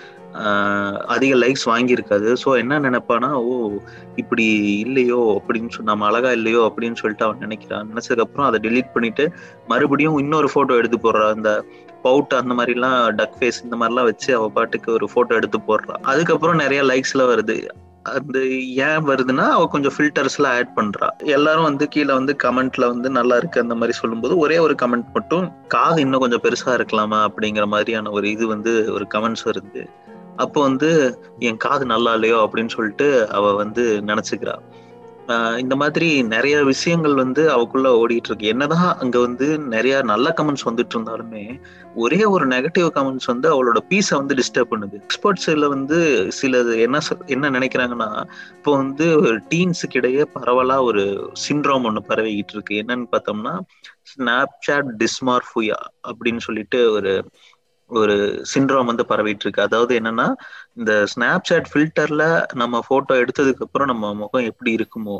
[1.06, 2.36] அதிக லைக்ஸ் வாங்கியிருக்காது.
[2.44, 3.72] ஸோ என்ன நினைப்பானா ஓ
[4.16, 7.86] இப்படி இல்லையோ அப்படின்னு சொல்லி நம்ம அழகா இல்லையோ அப்படின்னு சொல்லிட்டு அவன் நினைக்கிறான்.
[7.94, 9.32] நினைச்சதுக்கப்புறம் அதை டெலீட் பண்ணிட்டு
[9.68, 11.34] மறுபடியும் இன்னொரு போட்டோ எடுத்து போடுறா.
[11.34, 11.64] அந்த
[12.04, 15.96] பவுட் அந்த மாதிரிலாம் டக் ஃபேஸ் இந்த மாதிரிலாம் வச்சு அவ பாட்டுக்கு ஒரு ஃபோட்டோ எடுத்து போடுறா.
[16.02, 17.68] அதுக்கப்புறம் நிறைய லைக்ஸ்ல வருது.
[18.02, 18.40] அது
[18.76, 21.08] ஏன் வருதுன்னா அவ கொஞ்சம் ஃபில்டர்ஸ் ஆட் பண்றா.
[21.16, 25.52] எல்லாரும் வந்து கீழே வந்து கமெண்ட்ல வந்து நல்லா இருக்கு அந்த மாதிரி சொல்லும்போது ஒரே ஒரு கமெண்ட் மட்டும்
[25.68, 27.26] காது இன்னும் கொஞ்சம் பெருசா இருக்கலாமா?
[27.26, 29.86] அப்படிங்கிற மாதிரியான ஒரு இது வந்து ஒரு கமெண்ட்ஸ் வருது.
[30.36, 32.50] அப்போ வந்து என் காது நல்லா இல்லையோ?
[32.50, 34.54] அப்படின்னு சொல்லிட்டு அவ வந்து நினைச்சுக்கிறா.
[35.58, 40.94] இந்த மாதிரி நிறைய விஷயங்கள் வந்து அவக்குள்ள ஓடிட்டு இருக்கு என்னதான் அங்க வந்து நிறைய நல்ல கமெண்ட்ஸ் வந்துட்டு
[40.94, 41.60] இருந்தாலுமே
[41.94, 45.00] ஒரே ஒரு நெகட்டிவ் கமெண்ட்ஸ் வந்து அவளோட பீஸை வந்து டிஸ்டர்ப் பண்ணுது.
[45.00, 45.98] எக்ஸ்பர்ட்ஸ்ல வந்து
[46.42, 52.74] சிலது என்ன சொல்- என்ன நினைக்கிறாங்கன்னா இப்போ வந்து டீன்ஸுக்கு இடையே பரவலா ஒரு சிண்ட்ரோம் ஒன்று பரவிக்கிட்டு இருக்கு
[52.74, 53.60] என்னன்னு பார்த்தோம்னா
[54.10, 57.30] ஸ்னாப்சாட் டிஸ்மார்ஃபுயா அப்படின்னு சொல்லிட்டு ஒரு
[57.90, 58.14] ஒரு
[58.52, 60.26] சிண்ட்ரோம் வந்து பரவிட்டு இருக்கு அதாவது என்னன்னா
[60.76, 65.18] இந்த ஸ்னாப்சாட் ஃபில்டர்ல நம்ம போட்டோ எடுத்ததுக்கு அப்புறம் நம்ம முகம் எப்படி இருக்குமோ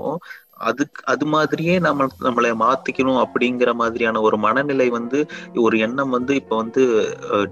[0.56, 6.56] அதுக்கு அது மாதிரியே நம்ம நம்மளை மாத்திக்கணும் அப்படிங்கிற மாதிரியான ஒரு மனநிலை வந்து ஒரு எண்ணம் வந்து இப்போ
[6.56, 6.82] வந்து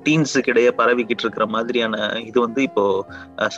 [0.04, 3.06] டீன்ஸுக்கு இடையே பரவிக்கிட்டு இருக்கிற மாதிரியான இது வந்து இப்போ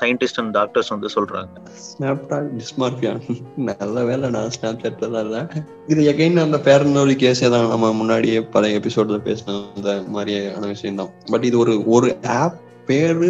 [0.00, 1.52] சயின்டிஸ்ட் அண்ட் டாக்டர்ஸ் வந்து சொல்றாங்க.
[1.88, 3.14] ஸ்னாப்டாக் டிஸ்மார்பியா
[3.56, 5.48] நல்ல வேலை நான் ஸ்னாப் சாட்ல தான்
[5.88, 11.10] இது எகைன் அந்த பேரனோரி கேஸே தான் நம்ம முன்னாடியே பல எபிசோட்ல பேசின அந்த மாதிரியான விஷயம் தான்.
[11.32, 13.28] பட் இது ஒரு ஒரு ஆப் பேரு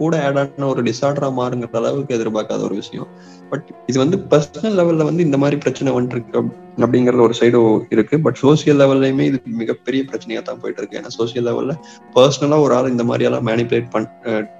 [0.00, 3.08] கூட ஆட் ஆன ஒரு டிசார்டரா மாறுங்கிற அளவுக்கு எதிர்பார்க்காத ஒரு விஷயம்.
[3.50, 7.58] பட் இது வந்து பர்சனல் லெவல்ல வந்து இந்த மாதிரி பிரச்சனை வந்துட்டு இருக்கு ஒரு சைடு
[7.94, 8.16] இருக்கு.
[8.20, 11.74] பட் சோசியல் லெவல்லையுமே இது மிகப்பெரிய பிரச்சனையா தான் போயிட்டு இருக்கு ஏன்னா சோசியல் லெவல்ல
[12.16, 14.08] பர்சனலா ஒரு ஆள் இந்த மாதிரி எல்லாம் மேனிபுலேட் பண்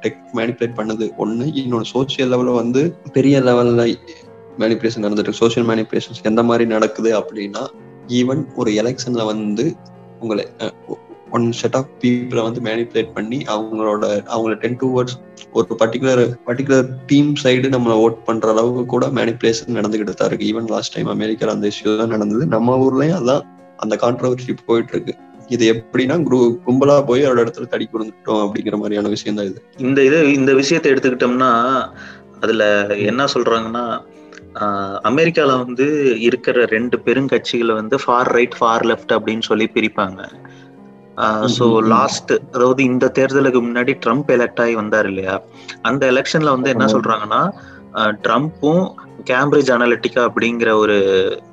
[0.05, 1.47] டெக் மேனிபுலேட் பண்ணது ஒண்ணு.
[1.63, 3.85] இன்னொன்று சோசியல் லெவல்ல வந்து பெரிய லெவல்ல
[4.59, 7.65] மேனிபுலேஷன் நடந்துட்டு சோசியல் மேனிபுலேஷன்ஸ் எந்த மாதிரி நடக்குது அப்படின்னா
[8.21, 9.65] ஈவன் ஒரு எலெக்ஷன்ல வந்து
[10.21, 10.45] உங்களை
[11.37, 15.17] ஒன் செட் ஆஃப் பீப்புளை வந்து மேனிப்புலேட் பண்ணி அவங்களோட அவங்கள டென் டூ வேர்ட்ஸ்
[15.59, 20.49] ஒரு பர்டிகுலர் பர்டிகுலர் டீம் சைடு நம்மளை ஓட் பண்ற அளவுக்கு கூட மேனிப்புலேஷன் நடந்துகிட்டு தான் இருக்கு.
[20.53, 22.45] ஈவன் லாஸ்ட் டைம் அமெரிக்கால அந்த இஷ்யூ தான் நடந்தது.
[22.55, 23.45] நம்ம ஊர்லயும் அதான்
[23.85, 25.15] அந்த கான்ட்ரவர்சி போயிட்டு இருக்கு.
[25.55, 29.59] இது எப்படின்னா குரு கும்பலா போய் அவரோட இடத்துல தடி கொடுத்துட்டோம் அப்படிங்கிற மாதிரியான விஷயம் தான் இது.
[29.87, 31.51] இந்த இது இந்த விஷயத்தை எடுத்துக்கிட்டோம்னா
[32.43, 32.65] அதுல
[33.11, 33.85] என்ன சொல்றாங்கன்னா
[35.11, 35.87] அமெரிக்கால வந்து
[36.27, 40.21] இருக்கிற ரெண்டு பெருங்கட்சிகளை வந்து ஃபார் ரைட் ஃபார் லெஃப்ட் அப்படின்னு சொல்லி பிரிப்பாங்க.
[41.55, 45.37] ஸோ லாஸ்ட் அதாவது இந்த தேர்தலுக்கு முன்னாடி ட்ரம்ப் எலெக்ட் ஆகி வந்தார் இல்லையா?
[45.83, 47.43] அந்த எலெக்ஷன்ல வந்து என்ன சொல்றாங்கன்னா
[48.25, 48.85] ட்ரம்ப்பும்
[49.25, 50.97] கேம்பிரிட்ஜ் அனாலிட்டிகா அப்படிங்கிற ஒரு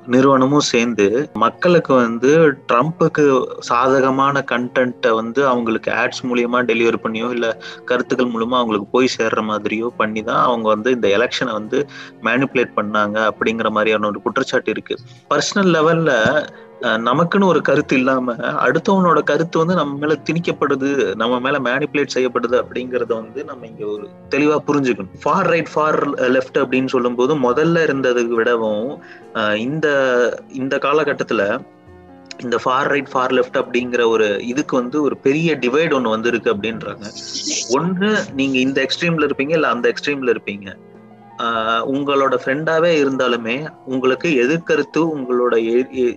[0.06, 2.30] நிறுவனமும் சேர்ந்து மக்களுக்கு வந்து
[2.68, 3.24] ட்ரம்ப்புக்கு
[3.60, 7.48] சாதகமான கண்டென்ட்டை வந்து அவங்களுக்கு ஆட்ஸ் மூலியமா டெலிவரி பண்ணியோ இல்ல
[7.84, 11.80] கருத்துக்கள் மூலமா அவங்களுக்கு போய் சேர்ற மாதிரியோ பண்ணி தான் அவங்க வந்து இந்த எலெக்ஷனை வந்து
[12.22, 14.96] மேனிப்புலேட் பண்ணாங்க அப்படிங்கிற மாதிரியான ஒரு குற்றச்சாட்டு இருக்கு.
[15.30, 16.12] பர்சனல் லெவல்ல
[16.82, 18.34] நமக்குன்னு ஒரு கருத்து இல்லாம
[18.66, 24.08] அடுத்தவனோட கருத்து வந்து நம்ம மேல திணிக்கப்படுது நம்ம மேல மேனிப்புலேட் செய்யப்படுது அப்படிங்கறத வந்து நம்ம இங்க ஒரு
[24.30, 25.12] தெளிவா புரிஞ்சுக்கணும்.
[25.22, 28.90] ஃபார் ரைட் ஃபார் லெஃப்ட் அப்படின்னு சொல்லும் போது முதல்ல இருந்ததை விடவும்
[29.56, 29.86] இந்த
[30.52, 31.60] இந்த காலகட்டத்துல
[32.42, 37.04] இந்த ஃபார் ரைட் ஃபார் லெஃப்ட் அப்படிங்கிற ஒரு இதுக்கு வந்து ஒரு பெரிய டிவைட் ஒன்று வந்திருக்கு அப்படின்றாங்க.
[37.70, 40.68] ஒன்று நீங்க இந்த எக்ஸ்ட்ரீம்ல இருப்பீங்க இல்லை அந்த எக்ஸ்ட்ரீம்ல இருப்பீங்க?
[41.84, 45.54] உங்களோட ஃப்ரெண்டாவே இருந்தாலுமே உங்களுக்கு எதிர்கருத்து உங்களோட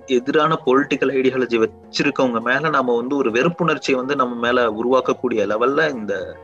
[0.07, 6.37] எதிரான பொலிட்டிக்கல் ஐடியாலஜி வச்சிருக்கவங்க மேல நம்ம வந்து ஒரு வெறுப்புணர்ச்சியை வந்து நம்ம மேல உருவாக்கக்கூடிய லெவல்ல இந்த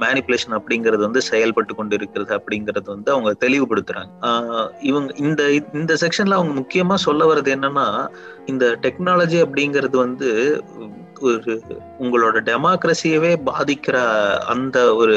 [0.00, 4.10] மேனிப்புலேஷன் அப்படிங்கிறது வந்து செயல்பட்டு கொண்டு இருக்கிறது அப்படிங்கறது வந்து அவங்க தெளிவுபடுத்துறாங்க.
[4.80, 8.08] இவங்க இந்த இந்த செக்ஷன்ல அவங்க முக்கியமா சொல்ல வர்றது என்னன்னா
[8.46, 10.30] இந்த டெக்னாலஜி அப்படிங்கிறது வந்து
[11.20, 11.54] ஒரு
[11.98, 13.96] உங்களோட டெமோக்ரஸியவே பாதிக்கிற
[14.46, 15.16] அந்த ஒரு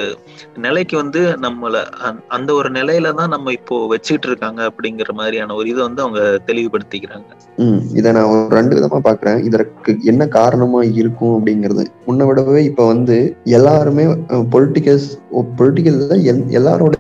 [0.58, 1.82] நிலைக்கு வந்து நம்மளை
[2.28, 7.30] அந்த ஒரு நிலையில தான் நம்ம இப்போ வச்சுக்கிட்டு இருக்காங்க அப்படிங்கிற மாதிரியான ஒரு இதை வந்து அவங்க தெளிவுபடுத்திக்கிறாங்க.
[7.58, 9.44] ம் இதை நான் ஒரு ரெண்டு விதமா பாக்குறேன்.
[9.44, 11.86] இதற்கு என்ன காரணமா இருக்கும் அப்படிங்கிறது.
[12.08, 14.06] முன்ன விடவே இப்ப வந்து எல்லாருமே
[14.56, 15.10] பொலிட்டிக்கல்ஸ்
[15.60, 16.00] பொலிட்டிக்கல்
[16.60, 16.96] எல்லாரோட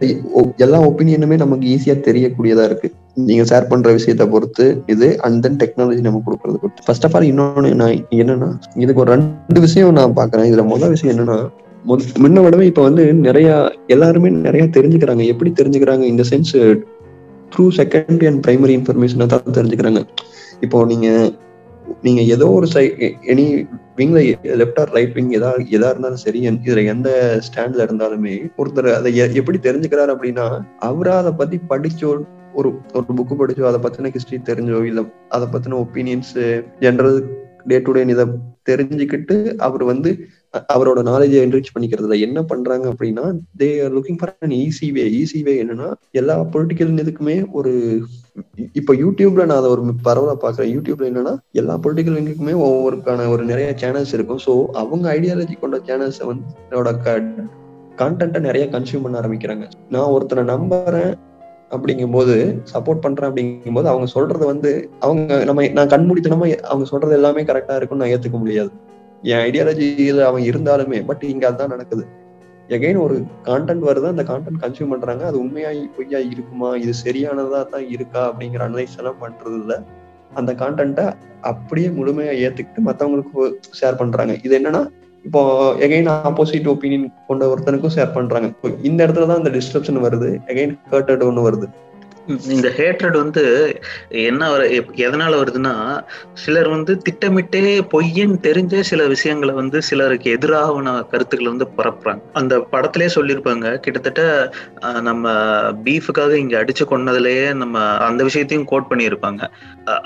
[0.57, 2.89] எல்லா ஒப்பீனியனுமே நமக்கு ஈஸியா தெரியக்கூடியதா இருக்கு.
[3.17, 6.85] நீங்க ஷேர் பண்ற விஷயத்த பொறுத்து இது அண்ட் தென் டெக்னாலஜி நம்ம கொடுக்கறது பொறுத்து.
[6.85, 8.49] ஃபர்ஸ்ட் ஆஃப் ஆல் இன்னொன்னு நான் என்னன்னா
[8.83, 11.37] இதுக்கு ஒரு ரெண்டு விஷயம் நான் பாக்குறேன் இதுல முதல் விஷயம் என்னன்னா
[12.23, 13.49] முன்ன விடவே இப்ப வந்து நிறைய
[13.87, 15.23] எல்லாருமே நிறைய தெரிஞ்சுக்கிறாங்க.
[15.33, 16.03] எப்படி தெரிஞ்சுக்கிறாங்க?
[16.13, 16.53] இந்த sense
[17.51, 20.01] through secondary and primary இன்ஃபர்மேஷனை தான் தெரிஞ்சுக்கிறாங்க.
[20.65, 21.07] இப்போ நீங்க
[22.05, 22.83] நீங்க ஏதோ ஒரு சை
[23.33, 23.45] எனி
[23.99, 24.19] விங்ல
[24.61, 27.09] லெஃப்ட் ஆர் ரைட் விங் எதா எதா இருந்தாலும் சரி இதுல எந்த
[27.47, 30.45] ஸ்டாண்ட்ல இருந்தாலுமே ஒருத்தர் அதை எப்படி தெரிஞ்சுக்கிறாரு அப்படின்னா
[30.89, 32.11] அவரா அதை பத்தி படிச்சோ
[32.59, 35.03] ஒரு ஒரு புக்கு படிச்சோ அதை பத்தின ஹிஸ்டரி தெரிஞ்சோ இல்ல
[35.37, 36.33] அதை பத்தின opinions
[36.85, 37.19] general
[37.69, 38.25] day to day இதை
[38.69, 40.09] தெரிஞ்சுக்கிட்டு அவர் வந்து
[40.73, 43.25] அவரோட நாலேஜை என்ரிச் பண்ணிக்கிறதுல என்ன பண்றாங்க அப்படின்னா
[43.61, 47.71] they are looking for an easy way easy way என்னன்னா எல்லா பொலிட்டிக்கல் இதுக்குமே ஒரு
[48.79, 53.69] இப்போ யூடியூப்ல நான் அதை ஒரு பரவலா பாக்குறேன் யூடியூப்ல என்னன்னா எல்லா பொலிட்டிக்கல் இதுக்குமே ஒவ்வொருக்கான ஒரு நிறைய
[53.83, 54.41] சேனல்ஸ் இருக்கும்.
[54.45, 56.45] ஸோ அவங்க ஐடியாலஜி கொண்ட சேனல்ஸை வந்து
[58.01, 59.65] கான்டென்ட்டை நிறைய கன்சியூம் பண்ண ஆரம்பிக்கிறாங்க.
[59.93, 61.11] நான் ஒருத்தனை நம்புறேன்
[61.71, 62.35] அப்படிங்கும்போது
[62.73, 68.03] சப்போர்ட் பண்றேன் அப்படிங்கும்போது அவங்க சொல்றது வந்து அவங்க நம்ம நான் கண்மூடித்தனமா அவங்க சொல்றது எல்லாமே கரெக்டா இருக்கும்னு
[68.05, 68.71] நான் ஏத்துக்க முடியாது.
[69.21, 72.03] என் ஐடியாலஜியில அவன் இருந்தாலுமே பட் இங்க அதுதான் நடக்குது.
[72.69, 76.75] எகைன் ஒரு கான்டென்ட் வருது அந்த கான்டென்ட் கன்சியூம் பண்றாங்க அது உண்மையா பொய்யா இருக்குமா?
[76.75, 78.21] இது சரியானதா தான் இருக்கா?
[78.29, 79.75] அப்படிங்கிற அனலைஸ் எல்லாம் பண்றது இல்ல
[80.33, 81.05] அந்த கான்டென்ட்டை
[81.41, 83.43] அப்படியே முழுமையா ஏத்துக்கிட்டு மத்தவங்களுக்கு
[83.79, 84.33] ஷேர் பண்றாங்க.
[84.43, 84.81] இது என்னன்னா
[85.23, 85.41] இப்போ
[85.75, 88.47] எகைன் ஆப்போசிட் ஒப்பீனியன் கொண்ட ஒருத்தனுக்கும் ஷேர் பண்றாங்க.
[88.81, 90.29] இந்த இடத்துல தான் இந்த டிஸ்கிரிப்ஷன் வருது.
[90.47, 91.67] எகைன் ஹர்ட்டட் ஒன்று வருது.
[92.55, 93.43] இந்த ஹேட்ரட் வந்து
[94.29, 94.61] என்ன வர
[95.05, 95.73] எதனால வருதுன்னா
[96.33, 97.61] சிலர் வந்து திட்டமிட்டே
[97.93, 102.21] பொய்யன்னு தெரிஞ்ச சில விஷயங்களை வந்து சிலருக்கு எதிராகன கருத்துக்களை வந்து பரப்புறாங்க.
[102.33, 104.21] அந்த படத்திலே சொல்லியிருப்பாங்க கிட்டத்தட்ட
[105.01, 105.33] நம்ம
[105.87, 109.41] பீஃபுக்காக இங்க அடிச்சு கொண்டதுலயே நம்ம அந்த விஷயத்தையும் கோட் பண்ணியிருப்பாங்க.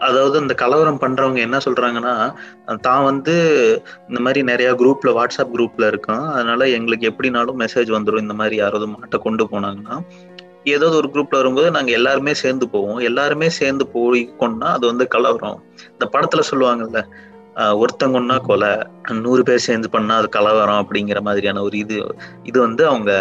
[0.08, 2.16] அதாவது அந்த கலவரம் பண்றவங்க என்ன சொல்றாங்கன்னா
[2.88, 3.36] தான் வந்து
[4.10, 8.88] இந்த மாதிரி நிறைய குரூப்ல வாட்ஸ்அப் குரூப்ல இருக்கும் அதனால எங்களுக்கு எப்படினாலும் மெசேஜ் வந்துடும் இந்த மாதிரி யாராவது
[8.94, 9.98] மாட்டை கொண்டு போனாங்கன்னா
[10.64, 13.00] ஏதாவது ஒரு குரூப்ல வரும்போது நாங்க எல்லாருமே சேர்ந்து போவோம்.
[13.00, 15.60] எல்லாருமே சேர்ந்து போய் கொண்டா அது வந்து கலவரம்.
[15.92, 17.02] இந்த படத்துல சொல்லுவாங்கல்ல
[17.82, 18.70] ஒருத்தங்கொன்னா கொலை
[19.24, 21.98] நூறு பேர் சேர்ந்து பண்ணா அது கலவரம் அப்படிங்கிற மாதிரியான ஒரு இது
[22.44, 23.12] இது வந்து அவங்க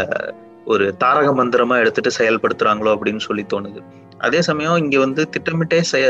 [0.64, 3.80] ஒரு தாரக மந்திரமா எடுத்துட்டு செயல்படுத்துறாங்களோ அப்படின்னு சொல்லி தோணுது.
[4.18, 6.06] அதே சமயம் இங்க வந்து திட்டமிட்டே செய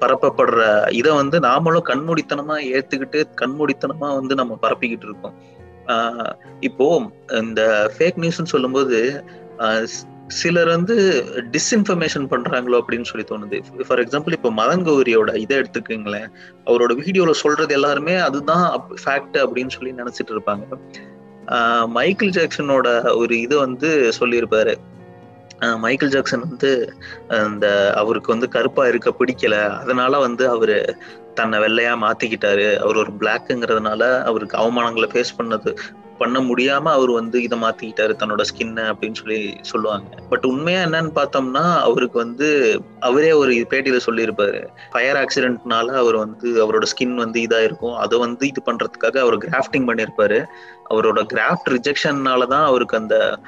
[0.00, 5.36] பரப்பப்படுற இதை வந்து நாமளும் கண்மூடித்தனமா ஏத்துக்கிட்டு கண்மூடித்தனமா வந்து நம்ம பரப்பிக்கிட்டு இருக்கோம்.
[6.60, 6.86] இப்போ
[7.40, 8.98] இந்த ஃபேக் நியூஸ்னு சொல்லும்போது
[10.28, 10.94] சிலர் வந்து
[11.52, 13.58] டிஸ்இன்ஃபர்மேஷன் பண்றாங்களோ அப்படின்னு சொல்லி தோணுது.
[13.86, 16.28] ஃபார் எக்ஸாம்பிள் இப்போ மதன் கௌரியோட இதை எடுத்துக்கோங்களேன்.
[16.66, 18.64] அவரோட வீடியோல சொல்றது எல்லாருமே அதுதான்
[19.04, 20.64] ஃபேக்ட் அப்படின்னு சொல்லி நினைச்சிட்டு இருப்பாங்க.
[21.86, 24.74] மைக்கேல் ஜாக்சனோட ஒரு இது வந்து சொல்லியிருப்பாரு.
[25.78, 26.94] மைக்கேல் ஜாக்சன் வந்து
[27.28, 29.68] அந்த அவருக்கு வந்து கருப்பா இருக்க பிடிக்கல.
[29.68, 30.96] அதனால வந்து அவரு
[31.34, 32.76] தன்னை வெள்ளையா மாத்திக்கிட்டாரு.
[32.76, 35.76] அவர் ஒரு பிளாக்குங்கிறதுனால அவருக்கு அவமானங்களை ஃபேஸ் பண்ணது.
[36.18, 40.06] பண்ண முடியாம அவர் வந்து இதை மாத்திக்கிட்டாரு தன்னோட ஸ்கின்னு அப்படின்னு சொல்லி சொல்லுவாங்க.
[40.28, 42.48] பட் உண்மையா என்னன்னு பார்த்தோம்னா அவருக்கு வந்து
[43.00, 44.62] அவரே ஒரு பேட்டியில சொல்லியிருப்பாரு.
[44.92, 49.88] ஃபயர் ஆக்சிடென்ட்னால அவர் வந்து அவரோட ஸ்கின் வந்து இதா இருக்கும் அதை வந்து இது பண்றதுக்காக அவர் கிராஃப்டிங்
[49.90, 50.44] பண்ணியிருப்பாரு.
[50.90, 53.38] அவரோட கிராஃப்ட் ரிஜெக்ஷன்னால தான் அவருக்கு அந்த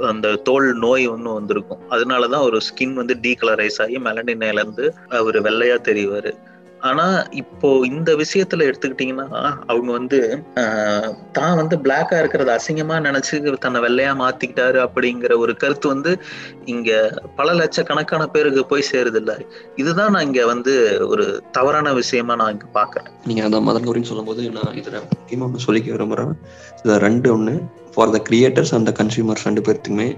[0.00, 1.80] அந்த தோல் நோய் ஒன்று வந்திருக்கும்.
[1.90, 6.32] அதனாலதான் ஒரு ஸ்கின் வந்து டீ கலரைஸ் ஆகி மெலனின் இழந்து அவர் வெள்ளையா தெரிவாரு.
[6.82, 9.26] ஆனா இப்போ இந்த விஷயத்துல எடுத்துக்கிட்டீங்கன்னா
[9.66, 10.44] அவங்க வந்து
[11.32, 16.18] தான் வந்து பிளாக்கா இருக்கிறத அசிங்கமா நினைச்சு தன்னை வெள்ளையா மாத்திக்கிட்டாரு அப்படிங்கிற ஒரு கருத்து வந்து
[16.64, 16.90] இங்க
[17.36, 19.38] பல லட்சக்கணக்கான பேருக்கு போய் சேருது இல்ல
[19.76, 20.74] இதுதான் நான் இங்க வந்து
[21.06, 25.66] ஒரு தவறான விஷயமா நான் இங்க பாக்குறேன் நீங்க அந்த மதன் கௌரின்னு சொல்லும்போது நான் இதுல முக்கியமா ஒன்று
[25.66, 26.32] சொல்லிக்க விரும்புறேன்.
[26.78, 27.54] இதுல ரெண்டு ஒண்ணு
[27.94, 30.08] for the creators the consumers ரெண்டு பேர்த்துக்குமே.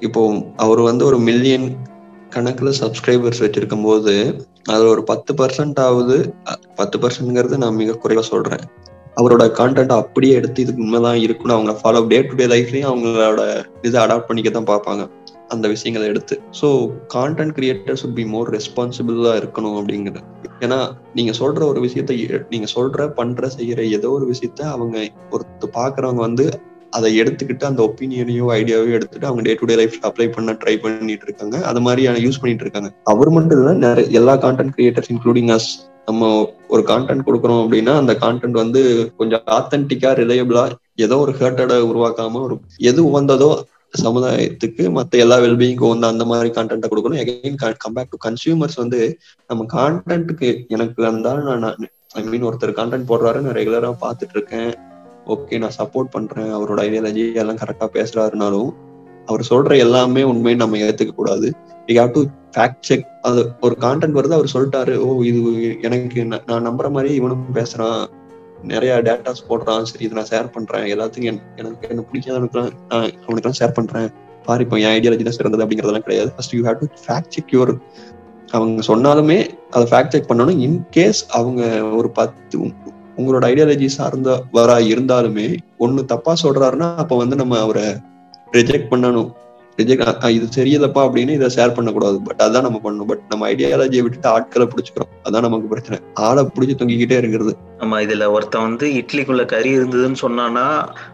[0.00, 0.20] இப்போ
[0.56, 1.66] அவர் வந்து ஒரு மில்லியன்
[2.30, 4.14] கணக்கில் சப்ஸ்கிரைபர்ஸ் வச்சிருக்கும் போது
[4.66, 6.34] அதுல ஒரு பத்து பர்சன்ட் ஆகுது.
[6.76, 8.64] பத்து பர்சன்ட்ங்கிறது நான் மிக குறைவா சொல்றேன்.
[9.16, 13.42] அவரோட கான்டென்ட் அப்படியே எடுத்து இதுக்கு உண்மைதான் இருக்குன்னு அவங்க ஃபாலோ டே டு டே லைஃப்லயும் அவங்களோட
[13.82, 15.04] இதை அடாப்ட் பண்ணிக்க தான் பார்ப்பாங்க.
[15.48, 16.40] அந்த விஷயங்களை எடுத்து.
[16.60, 20.22] So content creator should be more ரெஸ்பான்சிபிளா இருக்கணும் அப்படிங்கிறது
[20.60, 24.98] ஏன்னா நீங்க சொல்ற ஒரு விஷயத்த நீங்க சொல்ற பண்ற செய்யற ஏதோ ஒரு விஷயத்த அவங்க
[25.30, 26.46] ஒருத்தர் பாக்குறவங்க வந்து
[26.96, 31.26] அதை எடுத்துக்கிட்டு அந்த ஒப்பீனியனையோ ஐடியாவையோ எடுத்துட்டு அவங்க day to day life apply பண்ண ட்ரை பண்ணிட்டு
[31.28, 31.56] இருக்காங்க.
[31.70, 32.90] அது மாதிரியான யூஸ் பண்ணிட்டு இருக்காங்க.
[33.12, 35.70] அவர் மட்டும் இல்லை நிறைய எல்லா கான்டென்ட் கிரியேட்டர்ஸ் இன்க்ளூடிங் அஸ்
[36.08, 36.30] நம்ம
[36.74, 38.80] ஒரு கான்டென்ட் கொடுக்குறோம் அப்படின்னா அந்த கான்டென்ட் வந்து
[39.20, 40.64] கொஞ்சம் ஆத்தென்டிக்கா ரிலையபிளா
[41.06, 42.56] ஏதோ ஒரு ஹேர்ட்டடை உருவாக்காம ஒரு
[42.90, 43.50] எது வந்ததோ
[44.04, 47.20] சமுதாயத்துக்கு மற்ற எல்லா வெல்பீயிங்க்கும் வந்து அந்த மாதிரி கான்டென்ட்டை கொடுக்கணும்.
[47.24, 49.00] எகைன் கம்பேக் டு கன்சியூமர்ஸ் வந்து
[49.50, 54.72] நம்ம கான்டென்ட்டுக்கு எனக்கு வந்தாலும் நான் ஐ மீன் ஒருத்தர் கான்டென்ட் போடுறாரு நான் ரெகுலரா பாத்துட்டு இருக்கேன்.
[55.26, 56.50] ஓகே நான் சப்போர்ட் பண்றேன்.
[56.56, 58.70] அவரோட ஐடியாலஜி எல்லாம் கரெக்டா பேசுறாருனாலும்
[59.26, 61.48] அவர் சொல்ற எல்லாமே உண்மையை நம்ம ஏத்துக்க கூடாது.
[61.88, 62.22] We have to
[62.54, 65.40] fact check அது ஒரு கான்டென்ட் வருது அவர் சொல்லிட்டாரு ஓ இது
[65.88, 68.00] எனக்கு நான் நம்புற மாதிரி இவனும் பேசுறான்.
[68.72, 69.86] நிறைய டேட்டாஸ் போடுறான்.
[69.90, 70.84] சரி இதை நான் ஷேர் பண்றேன்.
[70.94, 74.10] எல்லாத்துக்கும் எனக்கு என்ன பிடிக்காதவனுக்குலாம் நான் அவனுக்குலாம் ஷேர் பண்றேன்.
[74.46, 76.30] பாரு இப்போ என் ஐடியாலஜி தான் சிறந்தது அப்படிங்கிறதெல்லாம் கிடையாது.
[76.34, 77.72] First you have to fact check your
[78.56, 79.38] அவங்க சொன்னாலுமே
[79.70, 80.58] அதை ஃபேக்ட் செக் பண்ணணும்.
[80.66, 81.62] இன்கேஸ் அவங்க
[81.98, 82.58] ஒரு பத்து
[83.16, 85.46] உங்களோட ஐடியாலஜி சார்ந்த வரா இருந்தாலுமே
[85.78, 87.86] ஒண்ணு தப்பா சொல்றாருன்னா அப்ப வந்து நம்ம அவரை
[88.52, 89.30] ரிஜெக்ட் பண்ணணும்.
[89.78, 92.16] ரிஜெக்ட் இது சரியதப்பா அப்படின்னு இதை ஷேர் பண்ணக்கூடாது.
[92.22, 93.08] பட் அதான் நம்ம பண்ணணும்.
[93.10, 95.12] பட் நம்ம ஐடியாலஜியை விட்டுட்டு ஆட்களை பிடிச்சிக்கிறோம்.
[95.26, 95.98] அதான் நமக்கு பிரச்சனை.
[96.14, 97.52] ஆளை பிடிச்சி தொங்கிக்கிட்டே இருக்கிறது.
[97.78, 100.66] ஆமா இதுல ஒருத்தன் வந்து இட்லிக்குள்ள கறி இருந்ததுன்னு சொன்னானா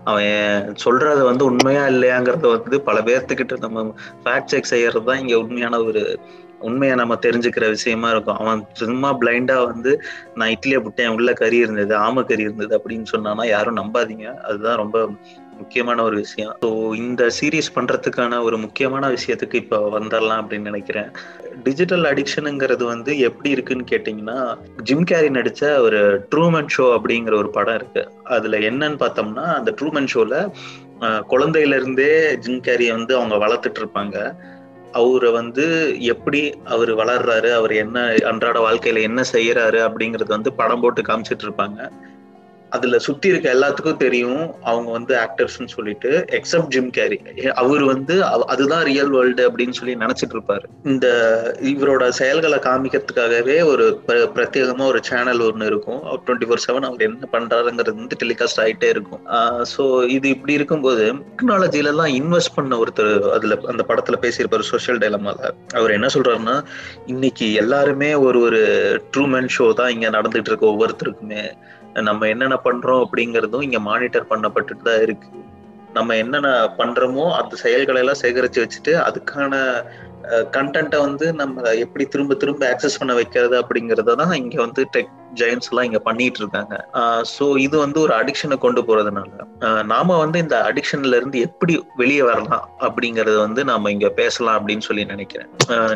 [0.04, 3.86] அவன் சொல்றது வந்து உண்மையா இல்லையாங்கிறத வந்து பல பேர்த்துக்கிட்ட நம்ம
[4.24, 6.02] ஃபேக்ட் செக் செய்யறது தான் இங்க உண்மையான ஒரு
[6.58, 8.40] உண்மையை நம்ம தெரிஞ்சுக்கிற விஷயமா இருக்கும்.
[8.44, 9.92] அவன் சும்மா பிளைண்டா வந்து
[10.34, 14.26] நான் இட்லியை விட்டேன் உள்ள கறி இருந்தது ஆம கறி இருந்தது அப்படின்னு சொன்னானா யாரும் நம்பாதீங்க.
[14.48, 14.98] அதுதான் ரொம்ப
[15.58, 16.52] முக்கியமான ஒரு விஷயம்.
[16.64, 21.08] ஸோ இந்த சீரீஸ் பண்றதுக்கான ஒரு முக்கியமான விஷயத்துக்கு இப்போ வந்துடலாம் அப்படின்னு நினைக்கிறேன்.
[21.64, 24.38] டிஜிட்டல் அடிக்ஷனுங்கிறது வந்து எப்படி இருக்குன்னு கேட்டிங்கன்னா
[24.82, 26.00] ஜிம் கேரி நடிச்ச ஒரு
[26.34, 28.04] ட்ரூமன் ஷோ அப்படிங்கிற ஒரு படம் இருக்கு.
[28.36, 30.36] அதுல என்னன்னு பார்த்தோம்னா அந்த ட்ரூமன் ஷோல
[31.32, 34.16] குழந்தையில இருந்தே ஜிம் கேரியை வந்து அவங்க வளர்த்துட்டு இருப்பாங்க.
[34.92, 41.02] அவரை வந்து எப்படி அவர் வளர்றாரு அவர் என்ன அன்றாட வாழ்க்கையில என்ன செய்யறாரு அப்படிங்கறது வந்து படம் போட்டு
[41.02, 41.90] காமிச்சிட்டு இருப்பாங்க.
[42.76, 47.18] அதுல சுத்தி இருக்க எல்லாத்துக்கும் தெரியும் அவங்க வந்து ஆக்டர்ஸ்னு சொல்லிட்டு எக்ஸப்ட் ஜிம் கேரி
[47.62, 48.14] அவர் வந்து
[48.52, 50.66] அதுதான் ரியல் வேர்ல்டு அப்படின்னு சொல்லி நினைச்சிட்டு இருப்பாரு.
[50.92, 51.06] இந்த
[51.72, 53.86] இவரோட செயல்களை காமிக்கிறதுக்காகவே ஒரு
[54.36, 56.00] பிரத்யேகமா ஒரு சேனல் ஒன்று இருக்கும்.
[56.24, 59.22] டுவெண்ட்டி ஃபோர் செவன் அவர் என்ன பண்றாருங்கிறது வந்து டெலிகாஸ்ட் ஆகிட்டே இருக்கும்.
[59.74, 59.84] ஸோ
[60.16, 61.06] இது இப்படி இருக்கும்போது
[61.38, 66.56] டெக்னாலஜில எல்லாம் இன்வெஸ்ட் பண்ண ஒருத்தர் அதுல அந்த படத்துல பேசியிருப்பாரு சோசியல் டைலமால அவர் என்ன சொல்றாருன்னா
[67.14, 68.60] இன்னைக்கு எல்லாருமே ஒரு ஒரு
[69.14, 71.42] ட்ரூமேன் ஷோ தான் இங்க நடந்துட்டு இருக்கு ஒவ்வொருத்தருக்குமே.
[72.02, 75.28] நம்ம என்னென்ன பண்றோம் அப்படிங்கறதும் இங்க மானிட்டர் பண்ணப்பட்டுட்டு தான் இருக்கு.
[75.98, 76.50] நம்ம என்னென்ன
[76.82, 79.54] பண்றோமோ அந்த செயல்களை எல்லாம் சேகரிச்சு வச்சுட்டு அதுக்கான
[80.54, 85.68] கண்டென்ட்டை வந்து நம்ம எப்படி திரும்ப திரும்ப ஆக்சஸ் பண்ண வைக்கிறது அப்படிங்கறத தான் இங்க வந்து டெக் ஜெயின்ஸ்
[85.70, 86.74] எல்லாம் இங்க பண்ணிட்டு இருக்காங்க.
[87.34, 89.30] ஸோ இது வந்து ஒரு அடிக்ஷனை கொண்டு போறதுனால.
[89.92, 95.04] நாம வந்து இந்த அடிக்ஷன்ல இருந்து எப்படி வெளியே வரலாம் அப்படிங்கறத வந்து நாம இங்க பேசலாம் அப்படின்னு சொல்லி
[95.14, 95.50] நினைக்கிறேன்.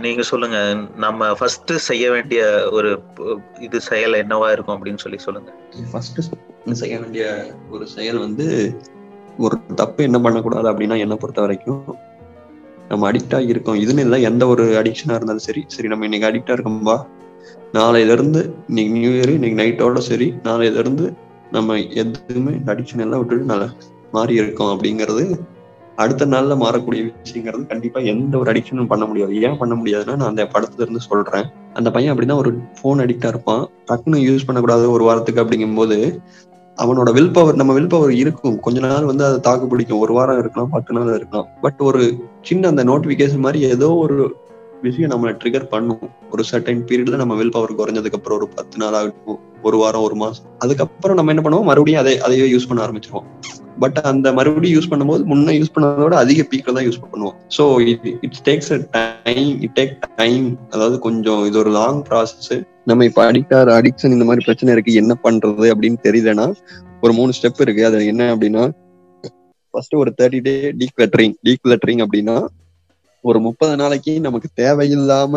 [0.06, 0.60] நீங்க சொல்லுங்க
[1.06, 2.42] நம்ம ஃபர்ஸ்ட் செய்ய வேண்டிய
[2.78, 2.92] ஒரு
[3.68, 5.52] இது செயல் என்னவா இருக்கும் அப்படின்னு சொல்லி சொல்லுங்க.
[5.92, 6.20] ஃபர்ஸ்ட்
[6.82, 7.26] செய்ய வேண்டிய
[7.74, 8.48] ஒரு செயல் வந்து
[9.38, 11.84] ஒரு தப்பு என்ன பண்ணக்கூடாது அப்படின்னா என்ன பொறுத்த வரைக்கும்
[12.88, 13.74] நம்ம அடிக்டா இருக்கோம்.
[13.74, 17.06] இதுன்னு இல்லை எந்த ஒரு அடிக்ஷனா இருந்தாலும் சரி சரி நம்ம இன்னைக்கு அடிக்டா இருக்கோம்பா.
[17.72, 21.12] நாளையில இருந்து இன்னைக்கு நியூ இயர் இன்னைக்கு நைட்டோட சரி நாளையில இருந்து
[21.52, 23.68] நம்ம எதுவுமே இந்த அடிக்ஷன் எல்லாம் விட்டுட்டு நல்லா
[24.12, 25.40] மாறி இருக்கோம் அப்படிங்கிறது
[25.96, 29.42] அடுத்த நாள்ல மாறக்கூடிய விஷயங்கிறது கண்டிப்பா எந்த ஒரு அடிக்ஷனும் பண்ண முடியாது.
[29.42, 31.44] ஏன் பண்ண முடியாதுன்னா நான் அந்த படத்துல இருந்து சொல்றேன்.
[31.74, 33.68] அந்த பையன் அப்படின்னா ஒரு போன் அடிக்டா இருப்பான்.
[33.86, 36.20] டக்குன்னு யூஸ் பண்ணக்கூடாது ஒரு வாரத்துக்கு அப்படிங்கும்போது
[36.78, 38.56] அவனோட வில் பவர் நம்ம வில் பவர் இருக்கும்.
[38.66, 40.02] கொஞ்ச நாள் வந்து அதை தாக்கு பிடிக்கும்.
[40.04, 41.48] ஒரு வாரம் இருக்கலாம் பத்து நாள் இருக்கலாம்.
[41.64, 42.02] பட் ஒரு
[42.48, 44.16] சின்ன அந்த நோட்டிபிகேஷன் மாதிரி ஏதோ ஒரு
[44.86, 46.04] விஷயம் நம்மளை ட்ரிகர் பண்ணும்.
[46.32, 50.16] ஒரு சர்டைன் பீரியட்ல நம்ம வில் பவர் குறைஞ்சதுக்கு அப்புறம் ஒரு பத்து நாள் ஆகட்டும் ஒரு வாரம் ஒரு
[50.22, 50.46] மாசம்.
[50.64, 51.68] அதுக்கப்புறம் நம்ம என்ன பண்ணுவோம்?
[51.70, 53.28] மறுபடியும் அதை அதையே யூஸ் பண்ண ஆரம்பிச்சிருவோம்.
[53.82, 57.36] பட் அந்த மறுபடியும் யூஸ் பண்ணும்போது முன்ன யூஸ் பண்ணதோட அதிக பீக்ல தான் யூஸ் பண்ணுவோம்.
[57.56, 62.52] So it it's takes a time it take time அதாவது கொஞ்சம் இது ஒரு லாங் ப்ராசஸ்
[62.86, 66.46] நம்ம இப்ப அடிக்டார் அடிக்ஷன் இந்த மாதிரி பிரச்சனை இருக்கு என்ன பண்றது அப்படின்னு தெரியலன்னா
[67.02, 67.82] ஒரு மூணு ஸ்டெப் இருக்கு.
[67.86, 68.64] அது என்ன அப்படின்னா
[69.74, 72.36] ஃபர்ஸ்ட் ஒரு தேர்ட்டி டே டீக்லட்டரிங் டீக்லட்டரிங் அப்படின்னா
[73.24, 75.34] ஒரு முப்பது நாளைக்கு நமக்கு தேவையில்லாம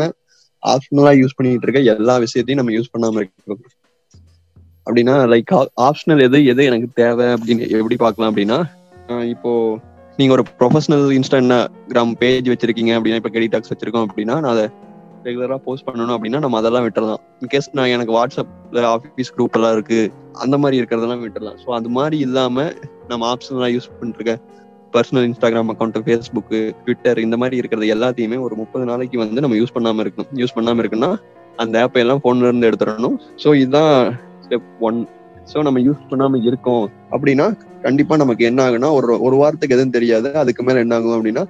[0.63, 3.62] ஆப்ஷனலா யூஸ் பண்ணிட்டு இருக்க எல்லா விஷயத்தையும் நம்ம யூஸ் பண்ணாம இருக்கோம்
[4.88, 8.58] அப்படின்னா லைக் ஆப்ஷனல் எது எது எனக்கு தேவை அப்படின்னு எப்படி பார்க்கலாம் அப்படின்னா
[9.34, 9.51] இப்போ
[10.19, 14.65] நீங்க ஒரு ப்ரொஃபஷனல் இன்ஸ்டாகிராம் பேஜ் வச்சிருக்கீங்க அப்படின்னா இப்போ கெடிடாக்ஸ் வச்சிருக்கோம் அப்படின்னா நான் அதை
[15.27, 17.21] ரெகுலரா போஸ்ட் பண்ணணும் அப்படின்னா நம்ம அதெல்லாம் விட்டுறலாம்.
[17.43, 19.99] இன்கேஸ் நான் எனக்கு வாட்ஸ்அப்ல ஆஃபீஸ் குரூப் எல்லாம் இருக்கு
[20.43, 21.57] அந்த மாதிரி இருக்கிறதெல்லாம் விட்டுறலாம்.
[21.63, 22.65] ஸோ அது மாதிரி இல்லாம
[23.11, 24.35] நம்ம ஆப்ஷன்லாம் யூஸ் பண்ணிருக்க
[24.93, 29.75] personal Instagram account Facebook Twitter இந்த மாதிரி இருக்கிறது எல்லாத்தையுமே ஒரு முப்பது நாளைக்கு வந்து நம்ம யூஸ்
[29.77, 30.29] பண்ணாம இருக்கணும்.
[30.41, 31.11] யூஸ் பண்ணாம இருக்குன்னா
[31.63, 33.17] அந்த ஆப்பை எல்லாம் போன்ல இருந்து எடுத்துடணும்.
[33.43, 33.93] ஸோ இதுதான்
[34.45, 34.99] ஸ்டெப் ஒன்
[35.51, 37.45] ஸோ நம்ம யூஸ் பண்ணாம இருக்கோம் அப்படின்னா
[37.85, 40.29] கண்டிப்பா நமக்கு என்ன ஆகுனா ஒரு ஒரு வாரத்துக்கு எதுவும் தெரியாது.
[40.41, 41.43] அதுக்கு மேல என்ன ஆகும் அப்படின்னா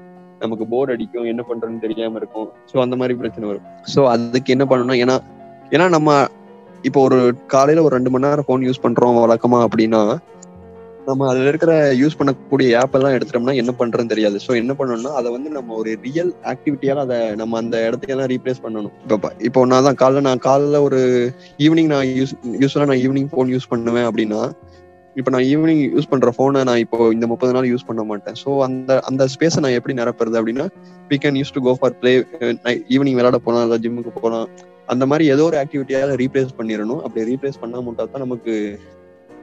[0.44, 2.48] நமக்கு போர் அடிக்கும் என்ன பண்றோம்னு தெரியாம இருக்கும்.
[2.72, 3.66] ஸோ அந்த மாதிரி பிரச்சனை வரும்.
[3.94, 5.02] ஸோ அதுக்கு என்ன பண்ணணும்?
[5.04, 5.18] ஏன்னா
[5.76, 6.12] ஏன்னா நம்ம
[6.90, 7.20] இப்போ ஒரு
[7.54, 10.02] காலையில ஒரு ரெண்டு மணி நேரம் ஃபோன் யூஸ் பண்றோம் வழக்கமா அப்படின்னா
[11.08, 11.72] நம்ம அதுல இருக்கிற
[12.02, 14.38] யூஸ் பண்ணக்கூடிய ஆப் எல்லாம் எடுத்துட்டோம்னா என்ன பண்றதுன்னு தெரியாது.
[14.46, 18.94] ஸோ என்ன பண்ணணும்னா அதை வந்து நம்ம ஒரு ரியல் ஆக்டிவிட்டியால அதை நம்ம அந்த இடத்துக்கெல்லாம் ரீப்ளேஸ் பண்ணணும்.
[19.06, 21.02] இப்போ இப்போ நான் தான் காலைல நான் காலைல ஒரு
[21.66, 24.42] ஈவினிங் நான் யூஸ் யூஸ்வலா நான் ஈவினிங் ஃபோன் யூஸ் பண்ணுவேன் அப்படின்னா
[25.20, 28.38] இப்போ நான் ஈவினிங் யூஸ் பண்ற ஃபோனை நான் இப்போ இந்த முப்பது நாள் யூஸ் பண்ண மாட்டேன்.
[28.44, 30.66] ஸோ அந்த அந்த ஸ்பேஸை நான் எப்படி நிரப்புறது அப்படின்னா
[31.12, 32.12] we can use to go for play
[32.96, 34.48] evening விளையாட போகலாம் இல்லை ஜிம்முக்கு போகலாம்
[34.94, 37.02] அந்த மாதிரி ஏதோ ஒரு ஆக்டிவிட்டியால ரீப்ளேஸ் பண்ணிடணும்.
[37.06, 38.54] அப்படி ரீப்ளேஸ் பண்ண மட்டும் தான் நமக்கு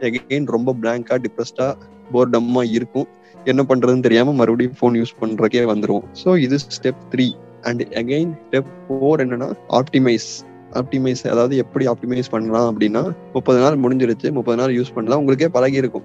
[0.09, 1.67] எகெயின் ரொம்ப பிளாங்கா டிப்ரெஸ்டா
[2.13, 3.09] போர்டம்மா இருக்கும்.
[3.51, 6.07] என்ன பண்றதுன்னு தெரியாம மறுபடியும் ஃபோன் யூஸ் பண்றக்கே வந்துருவோம்.
[6.23, 7.27] ஸோ இது step three
[7.69, 10.29] and again step four என்னன்னா ஆப்டிமைஸ்
[10.73, 15.75] ஆப்டிமைஸ் அதாவது எப்படி ஆப்டிமைஸ் பண்ணலாம் அப்படின்னா முப்பது நாள் முடிஞ்சிருச்சு முப்பது நாள் யூஸ் பண்ணலாம் உங்களுக்கே பழகி
[15.75, 16.05] இருக்கும்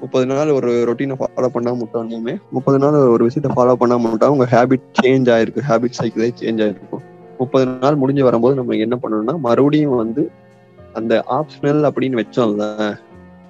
[0.00, 4.44] முப்பது நாள் ஒரு ரொட்டீனை ஃபாலோ பண்ணா முட்டோன்னே முப்பது நாள் ஒரு விஷயத்தை ஃபாலோ பண்ணா மட்டும் உங்க
[4.50, 7.02] ஹேபிட் சேஞ்ச் ஆயிருக்கு ஹேபிட் சைக்கிளே சேஞ்ச் ஆயிருக்கும்
[7.38, 10.30] முப்பது நாள் முடிஞ்சு வரும்போது நம்ம என்ன பண்ணணும்னா மறுபடியும் வந்து
[10.92, 12.96] அந்த ஆப்ஷனல் அப்படின்னு வச்சோம்ல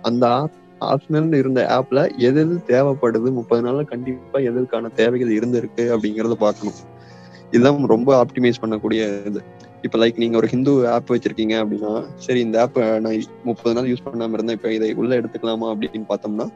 [0.03, 6.33] அந்த ஆப் ஆப்ஷனல் இருந்த ஆப்ல எது எது தேவைப்படுது முப்பது நாள்ல கண்டிப்பா எதற்கான தேவைகள் இருந்திருக்கு அப்படிங்கறத
[6.33, 6.75] பார்க்கணும்.
[7.51, 9.41] இதுதான் ரொம்ப ஆப்டிமைஸ் பண்ணக்கூடிய இது
[9.87, 11.93] இப்ப லைக் நீங்க ஒரு ஹிந்து ஆப் வச்சிருக்கீங்க அப்படின்னா
[12.25, 13.17] சரி இந்த ஆப் நான்
[13.49, 16.47] முப்பது நாள் யூஸ் பண்ணாம இருந்தேன் இப்ப இதை உள்ள எடுத்துக்கலாமா அப்படின்னு பார்த்தோம்னா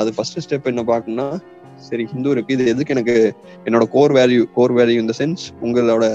[0.00, 1.28] அது ஃபர்ஸ்ட் ஸ்டெப் என்ன பார்க்கணும்னா
[1.88, 2.54] சரி ஹிந்து இருக்கு.
[2.56, 3.16] இது எதுக்கு எனக்கு
[3.66, 6.06] என்னோட கோர் வேல்யூ கோர் வேல்யூ இந்த சென்ஸ் உங்களோட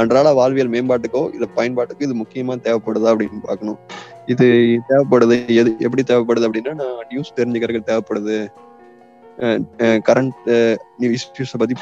[0.00, 3.78] அன்றாட வாழ்வியல் மேம்பாட்டுக்கோ இல்ல பயன்பாட்டுக்கோ இது முக்கியமா தேவைப்படுதா அப்படின்னு பார்க்கணும்.
[4.32, 4.46] இது
[4.90, 8.38] தேவைப்படுது எது எப்படி தேவைப்படுது அப்படின்னா நான் நியூஸ் தெரிஞ்சுக்கிறதுக்கு தேவைப்படுது.
[10.08, 10.50] கரண்ட்
[11.16, 11.76] இஷ்யூஸை பத்தி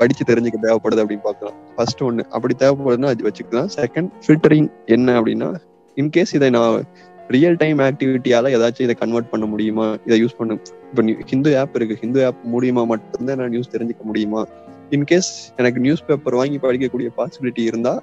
[0.00, 1.58] படிச்சு தெரிஞ்சுக்க தேவைப்படுது அப்படின்னு பார்க்கலாம்.
[1.76, 3.70] ஃபர்ஸ்ட் ஒன்று அப்படி தேவைப்படுதுன்னா அது வச்சுக்கலாம்.
[3.78, 5.48] செகண்ட் ஃபில்டரிங் என்ன அப்படின்னா
[5.96, 6.76] இன்கேஸ் இதை நான்
[7.34, 9.86] ரியல் டைம் ஆக்டிவிட்டியால ஏதாச்சும் இதை கன்வெர்ட் பண்ண முடியுமா?
[10.06, 10.54] இதை யூஸ் பண்ணு
[10.90, 11.94] இப்போ ஹிந்து ஆப் இருக்கு.
[12.02, 14.42] ஹிந்து ஆப் மூலியமா மட்டும்தான் நான் நியூஸ் தெரிஞ்சுக்க முடியுமா?
[14.96, 17.94] இன்கேஸ் எனக்கு நியூஸ் பேப்பர் வாங்கி படிக்கக்கூடிய பாசிபிலிட்டி இருந்தா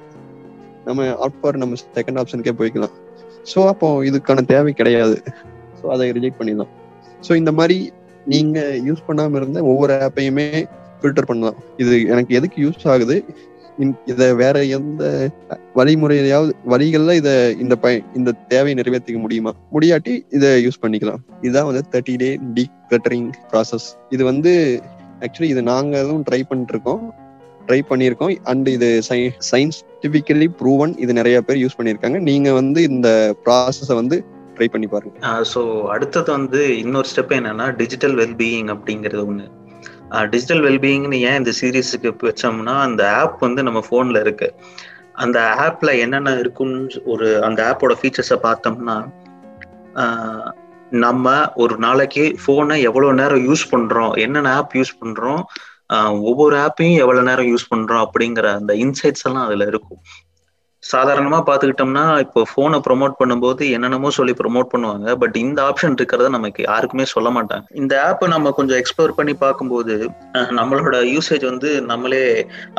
[0.88, 2.94] நம்ம ஆஃப்டர் நம்ம செகண்ட் ஆப்ஷனுக்கே போய்க்கலாம்.
[3.52, 5.18] ஸோ அப்போ இதுக்கான தேவை கிடையாது.
[5.80, 6.72] ஸோ அதை ரிஜெக்ட் பண்ணிடலாம்.
[7.28, 7.78] ஸோ இந்த மாதிரி
[8.34, 10.48] நீங்க யூஸ் பண்ணாம இருந்த ஒவ்வொரு ஆப்பையுமே
[11.02, 11.60] ஃபில்டர் பண்ணலாம்.
[11.84, 13.16] இது எனக்கு எதுக்கு யூஸ் ஆகுது?
[14.12, 15.04] இதை வேற எந்த
[15.78, 17.30] வழிமுறையாவது வழிகள்ல இத
[17.64, 19.52] இந்த ப இந்த தேவையை நிறைவேற்றிக்க முடியுமா?
[19.76, 21.22] முடியாட்டி இதை யூஸ் பண்ணிக்கலாம்.
[21.46, 24.54] இதுதான் வந்து thirty day decluttering process இது வந்து
[25.26, 27.02] ஆக்சுவலி இது நாங்க எதுவும் ட்ரை பண்ணிட்டு இருக்கோம்
[27.68, 28.34] ட்ரை பண்ணியிருக்கோம்.
[28.52, 28.90] அண்ட் இது
[29.52, 32.20] சயின்ஸ்டிபிக்கலி ப்ரூவன் இது நிறைய பேர் யூஸ் பண்ணியிருக்காங்க.
[32.30, 33.10] நீங்க வந்து இந்த
[33.46, 34.18] ப்ராசஸை வந்து
[34.56, 35.16] ட்ரை பண்ணி பாருங்க.
[35.54, 35.62] ஸோ
[35.96, 39.46] அடுத்தது வந்து இன்னொரு ஸ்டெப் என்னன்னா டிஜிட்டல் வெல்பீயிங் அப்படிங்கிறது ஒன்று
[40.32, 44.50] டிஜிட்டல் வெல்பீயிங்னு ஏன் இந்த சீரீஸுக்கு வச்சோம்னா அந்த ஆப் வந்து நம்ம ஃபோனில் இருக்கு.
[45.24, 48.98] அந்த ஆப்பில் என்னென்ன இருக்குன்னு ஒரு அந்த ஆப்போட ஃபீச்சர்ஸை பார்த்தோம்னா
[51.04, 55.44] நம்ம ஒரு நாளைக்கு ஃபோனை எவ்வளோ நேரம் யூஸ் பண்ணுறோம் என்னென்ன ஆப் யூஸ் பண்ணுறோம்
[56.30, 60.02] ஒவ்வொரு ஆப்பையும் எவ்வளோ நேரம் யூஸ் பண்ணுறோம் அப்படிங்கிற அந்த இன்சைட்ஸ் எல்லாம் அதில் இருக்கும்.
[60.84, 65.08] சாதாரணமா பாத்துக்கிட்டோம்னா இப்போ போனை ப்ரொமோட் பண்ணும்போது என்னென்னமோ சொல்லி ப்ரொமோட் பண்ணுவாங்க.
[65.22, 67.66] பட் இந்த ஆப்ஷன் இருக்கிறத நமக்கு யாருக்குமே சொல்ல மாட்டாங்க.
[67.82, 69.96] இந்த ஆப்பை நம்ம கொஞ்சம் எக்ஸ்ப்ளோர் பண்ணி பார்க்கும்போது
[70.60, 72.24] நம்மளோட யூசேஜ் வந்து நம்மளே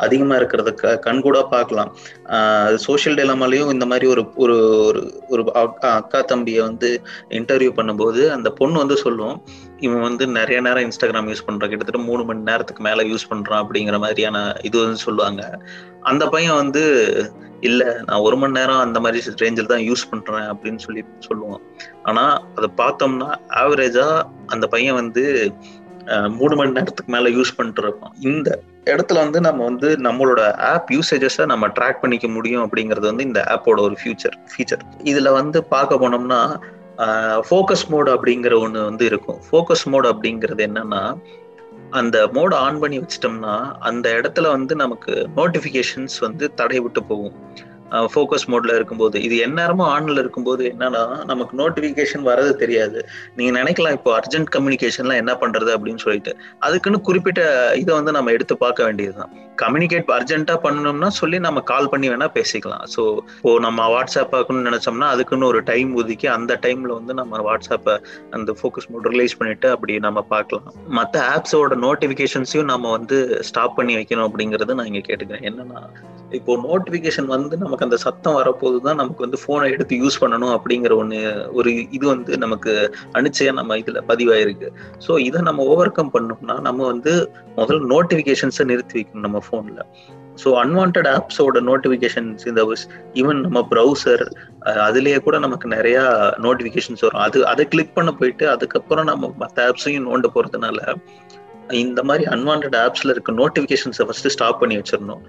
[0.05, 1.91] அதிகமா இருக்கிறத கண்கூட பார்க்கலாம்.
[2.87, 4.57] சோசியல் டெலமாலையும் இந்த மாதிரி ஒரு ஒரு
[5.33, 5.43] ஒரு
[5.93, 6.91] அக்கா தம்பியை வந்து
[7.39, 9.35] இன்டர்வியூ பண்ணும்போது அந்த பொண்ணு வந்து சொல்லும்
[9.85, 11.71] இவன் வந்து நிறைய நேரம் இன்ஸ்டாகிராம் யூஸ் பண்றான்.
[11.71, 13.63] கிட்டத்தட்ட மூணு மணி நேரத்துக்கு மேல யூஸ் பண்றான்.
[13.63, 14.37] அப்படிங்கிற மாதிரியான
[14.69, 15.41] இது வந்து சொல்லுவாங்க.
[16.11, 16.83] அந்த பையன் வந்து
[17.69, 21.63] இல்ல நான் ஒரு மணி நேரம் அந்த மாதிரி ரேஞ்சில் தான் யூஸ் பண்றேன் அப்படின்னு சொல்லி சொல்லுவான்.
[22.03, 22.25] ஆனா
[22.57, 23.29] அதை பார்த்தோம்னா
[23.61, 24.07] ஆவரேஜா
[24.47, 25.23] அந்த பையன் வந்து
[26.37, 28.15] மூணு மணி நேரத்துக்கு மேல யூஸ் பண்ணிட்டு இருப்பான்.
[28.29, 28.49] இந்த
[28.91, 30.41] இடத்துல வந்து நம்ம வந்து நம்மளோட
[30.71, 35.59] ஆப் யூசேஜஸை நம்ம ட்ராக் பண்ணிக்க முடியும் அப்படிங்கிறது வந்து இந்த ஆப்போட ஒரு ஃபியூச்சர் ஃபீச்சர் இதுல வந்து
[35.73, 36.41] பார்க்க போனோம்னா
[37.47, 39.39] ஃபோக்கஸ் மோட் அப்படிங்கிற ஒன்று வந்து இருக்கும்.
[39.47, 41.03] ஃபோக்கஸ் மோட் அப்படிங்கிறது என்னன்னா
[41.93, 47.35] அந்த மோட் ஆன் பண்ணி வச்சிட்டோம்னா அந்த இடத்துல வந்து நமக்கு நோட்டிஃபிகேஷன்ஸ் வந்து தடை விட்டு போகும்.
[48.13, 52.99] ஃபோக்கஸ் மோட்ல இருக்கும்போது இது எந்நேரமும் ஆன்ல இருக்கும்போது என்னன்னா நமக்கு நோட்டிபிகேஷன் வரது தெரியாது.
[53.35, 56.33] நீங்க நினைக்கலாம் இப்போ அர்ஜென்ட் கம்யூனிகேஷன்லாம் என்ன பண்றது அப்படின்னு சொல்லிட்டு.
[56.59, 57.41] அதுக்குன்னு குறிப்பிட்ட
[57.75, 59.33] இதை வந்து நம்ம எடுத்து பார்க்க வேண்டியதுதான்.
[59.55, 62.85] கம்யூனிகேட் அர்ஜென்ட்டா பண்ணணும்னா சொல்லி நம்ம கால் பண்ணி வேணா பேசிக்கலாம்.
[62.95, 63.01] ஸோ
[63.37, 67.95] இப்போ நம்ம வாட்ஸ்அப் பார்க்கணும்னு நினைச்சோம்னா அதுக்குன்னு ஒரு டைம் ஒதுக்கி அந்த டைம்ல வந்து நம்ம வாட்ஸ்அப்பை
[68.37, 70.67] அந்த ஃபோக்கஸ் மோட் ரிலீஸ் பண்ணிட்டு அப்படி நம்ம பார்க்கலாம்.
[70.99, 73.19] மற்ற ஆப்ஸோட நோட்டிபிகேஷன்ஸையும் நம்ம வந்து
[73.49, 75.45] ஸ்டாப் பண்ணி வைக்கணும் அப்படிங்கறது நான் இங்க கேட்டுக்கிறேன்.
[75.51, 75.81] என்னன்னா
[76.37, 80.95] இப்போ நோட்டிபிகேஷன் வந்து நமக்கு அந்த சத்தம் வரப்போது தான் நமக்கு வந்து போனை எடுத்து யூஸ் பண்ணணும் அப்படிங்கிற
[81.01, 81.19] ஒன்று
[81.59, 82.73] ஒரு இது வந்து நமக்கு
[83.19, 84.69] அனுச்சையா நம்ம இதுல பதிவாயிருக்கு.
[85.05, 87.13] ஸோ இதை நம்ம ஓவர் கம் பண்ணோம்னா நம்ம வந்து
[87.59, 89.81] முதல்ல நோட்டிபிகேஷன்ஸை நிறுத்தி வைக்கணும் நம்ம ஃபோன்ல
[90.41, 92.61] ஸோ அன்வான்ட் ஆப்ஸோட நோட்டிபிகேஷன்ஸ் இந்த
[93.21, 94.23] ஈவன் நம்ம ப்ரௌசர்
[94.85, 95.97] அதுலேயே கூட நமக்கு நிறைய
[96.45, 97.21] நோட்டிபிகேஷன்ஸ் வரும்.
[97.25, 100.79] அது அதை கிளிக் பண்ண போயிட்டு அதுக்கப்புறம் நம்ம மற்ற ஆப்ஸையும் நோண்ட போறதுனால
[101.83, 105.21] இந்த மாதிரி அன்வான்ட் ஆப்ஸ்ல இருக்க நோட்டிபிகேஷன்ஸை ஃபர்ஸ்ட் ஸ்டாப் பண்ணி வச்சிடணும்.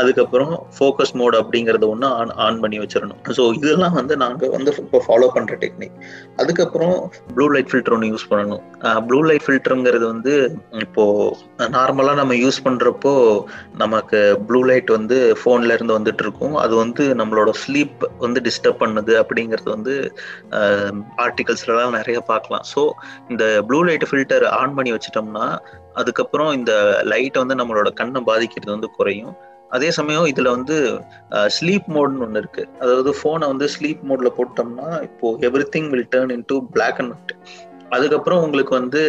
[0.00, 3.20] அதுக்கப்புறம் ஃபோக்கஸ் மோட் அப்படிங்கறது ஒன்று ஆன் ஆன் பண்ணி வச்சிடணும்.
[3.38, 5.96] ஸோ இதெல்லாம் வந்து நாங்கள் வந்து இப்போ ஃபாலோ பண்ணுற டெக்னிக்
[6.42, 6.96] அதுக்கப்புறம்
[7.36, 8.62] ப்ளூ லைட் ஃபில்டர் ஒன்று யூஸ் பண்ணணும்.
[9.08, 10.34] ப்ளூ லைட் ஃபில்டருங்கிறது வந்து
[10.86, 11.04] இப்போ
[11.76, 13.14] நார்மலாக நம்ம யூஸ் பண்ணுறப்போ
[13.82, 16.56] நமக்கு ப்ளூ லைட் வந்து ஃபோன்ல இருந்து வந்துட்டு இருக்கும்.
[16.64, 19.94] அது வந்து நம்மளோட ஸ்லீப் வந்து டிஸ்டர்ப் பண்ணுது அப்படிங்கிறது வந்து
[21.26, 22.66] ஆர்டிகல்ஸ்லாம் நிறைய பார்க்கலாம்.
[22.72, 22.82] ஸோ
[23.32, 25.46] இந்த ப்ளூ லைட் ஃபில்டர் ஆன் பண்ணி வச்சிட்டோம்னா
[26.00, 26.72] அதுக்கப்புறம் இந்த
[27.12, 29.34] லைட் வந்து நம்மளோட கண்ணை பாதிக்கிறது வந்து குறையும்.
[29.76, 30.76] அதே சமயம் இதுல வந்து
[31.56, 32.62] ஸ்லீப் மோட்னு ஒன்று இருக்கு.
[32.82, 35.28] அதாவது ஃபோனை வந்து ஸ்லீப் மோட்ல போட்டோம்னா இப்போ
[35.76, 37.34] everything will turn into black and white
[37.96, 39.00] அதுக்கப்புறம் உங்களுக்கு வந்து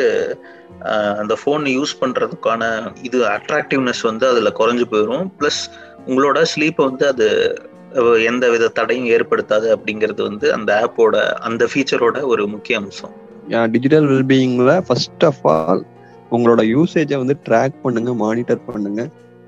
[1.22, 2.64] அந்த ஃபோன் யூஸ் பண்றதுக்கான
[3.08, 5.62] இது அட்ராக்டிவ்னஸ் வந்து அதுல குறைஞ்சு போயிடும் ப்ளஸ்
[6.08, 7.28] உங்களோட ஸ்லீப்பை வந்து அது
[8.30, 11.16] எந்த வித தடையும் ஏற்படுத்தாது அப்படிங்கிறது வந்து அந்த ஆப்போட
[11.48, 13.14] அந்த ஃபீச்சரோட ஒரு முக்கிய அம்சம்.
[13.74, 15.84] டிஜிட்டல் வெல்பீயிங்ல ஃபர்ஸ்ட் ஆஃப் ஆல்
[16.36, 19.04] உங்களோட யூசேஜை வந்து ட்ராக் பண்ணுங்க மானிட்டர் பண்ணுங்க.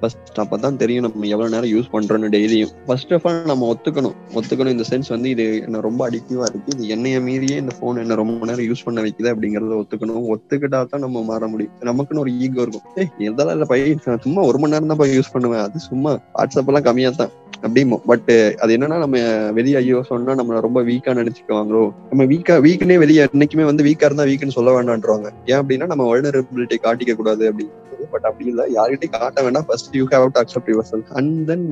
[0.06, 4.16] ஃபர்ஸ்ட் அப்பதான் தெரியும் நம்ம எவ்வளவு நேரம் யூஸ் பண்றோம்னு டெய்லியும் ஃபர்ஸ்ட் ஆஃப் ஆல் நம்ம ஒத்துக்கணும்.
[4.38, 6.74] ஒத்துக்கணும் இந்த சென்ஸ் வந்து இது என்ன ரொம்ப அடிக்டிவா இருக்கு.
[6.76, 10.28] இது என்னைய மீறியே இந்த ஃபோன் என்ன ரொம்ப நேரம் யூஸ் பண்ண வைக்குது அப்படிங்கறத ஒத்துக்கணும்.
[10.34, 11.74] ஒத்துக்கிட்டா தான் நம்ம மாற முடியும்.
[11.90, 12.86] நமக்குன்னு ஒரு ஈகோ இருக்கும்.
[13.02, 15.64] ஏய் எதால இல்ல பையன் சும்மா ஒரு மணி நேரம் தான் போய் யூஸ் பண்ணுவேன்.
[15.68, 17.34] அது சும்மா வாட்ஸ்அப் எல்லாம் கம்மியாக தான்.
[17.66, 18.30] அப்படிமோ பட்
[18.64, 19.18] அது என்னன்னா நம்ம
[19.58, 21.84] வெளியே ஐயோ சொன்னா நம்மள ரொம்ப வீக்கா நினைச்சுக்குவாங்களோ?
[22.10, 25.30] நம்ம வீக்கா வீக்னே வெளியே என்னைக்குமே வந்து வீக்கா இருந்தா வீக்குன்னு சொல்ல வேண்டாம்ன்றவாங்க.
[25.52, 27.74] ஏன் அப்படின்னா நம்ம வல்னரபிலிட்டி காட்டிக்க கூடாது அப்படின்னு.
[28.14, 28.66] பட் அப்படி இல்லை.
[28.78, 31.68] யார்கிட்டயும் காட்ட வேண்டாம் first you have to accept yourself and then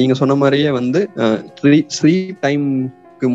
[0.00, 1.36] நீங்க சொன்ன மாதிரியே வந்து uh,
[1.98, 2.66] ஸ்லீப் டைம்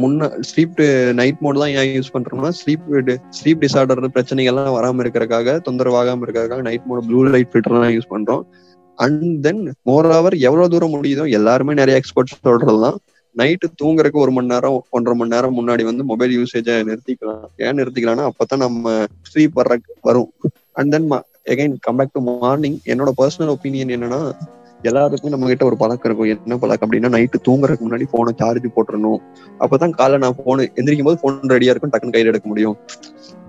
[0.01, 0.80] முன்ன ஸ்லீப்
[1.20, 2.88] நைட் மோட் தான் ஏன் யூஸ் பண்றோம்னா ஸ்லீப்
[3.38, 8.43] ஸ்லீப் டிசார்டர் பிரச்சனைகள்லாம் வராம இருக்கிறக்காக தொந்தரவாகாம இருக்கிறக்காக night mode blue light filter தான் யூஸ் பண்றோம்.
[8.97, 12.97] அண்ட் தென் மோர் ஓவர் எவ்வளவு தூரம் முடியுதோ எல்லாருமே நிறைய எக்ஸ்பர்ட்ஸ் சொல்றதுதான்.
[13.36, 17.43] நைட்டு தூங்குறதுக்கு ஒரு மணி நேரம் ஒன்றரை மணி நேரம் முன்னாடி வந்து மொபைல் யூசேஜை நிறுத்திக்கலாம்.
[17.65, 18.93] ஏன் நிறுத்திக்கலாம்னா அப்பதான் நம்ம
[19.30, 19.78] ஸ்லீப் வர்ற
[20.09, 20.30] வரும்.
[20.80, 21.09] And then
[21.52, 24.22] again come back to morning என்னோட பர்சனல் ஒப்பீனியன் என்னன்னா
[24.82, 26.30] எல்லாருக்குமே நம்ம கிட்ட ஒரு பழக்கம் இருக்கும்.
[26.34, 29.20] என்ன பழக்கம் அப்படின்னா நைட்டு தூங்குறதுக்கு முன்னாடி போனை சார்ஜ் போட்டுறணும்.
[29.64, 32.76] அப்பதான் காலைல நான் போன் எந்திரிக்கும் போது போன் ரெடியா இருக்கும் டக்குன்னு கையில் எடுக்க முடியும்.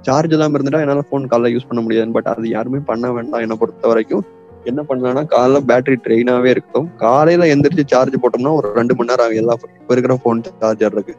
[0.01, 2.17] சார்ஜ் இல்லாம இருந்துட்டா என்னால போன் காலைல யூஸ் பண்ண முடியாது.
[2.19, 3.41] பட் அது யாருமே பண்ண வேண்டாம்.
[3.41, 4.25] என்னை பொறுத்த வரைக்கும்
[4.65, 9.41] என்ன பண்ணலாம்னா காலைல பேட்டரி ட்ரெயினாவே இருக்கும் காலையில எந்திரிச்சு சார்ஜ் போட்டோம்னா ஒரு ரெண்டு மணி நேரம் ஆகும்.
[9.43, 11.17] எல்லா இப்போ இருக்கிற போன் சார்ஜர் இருக்கு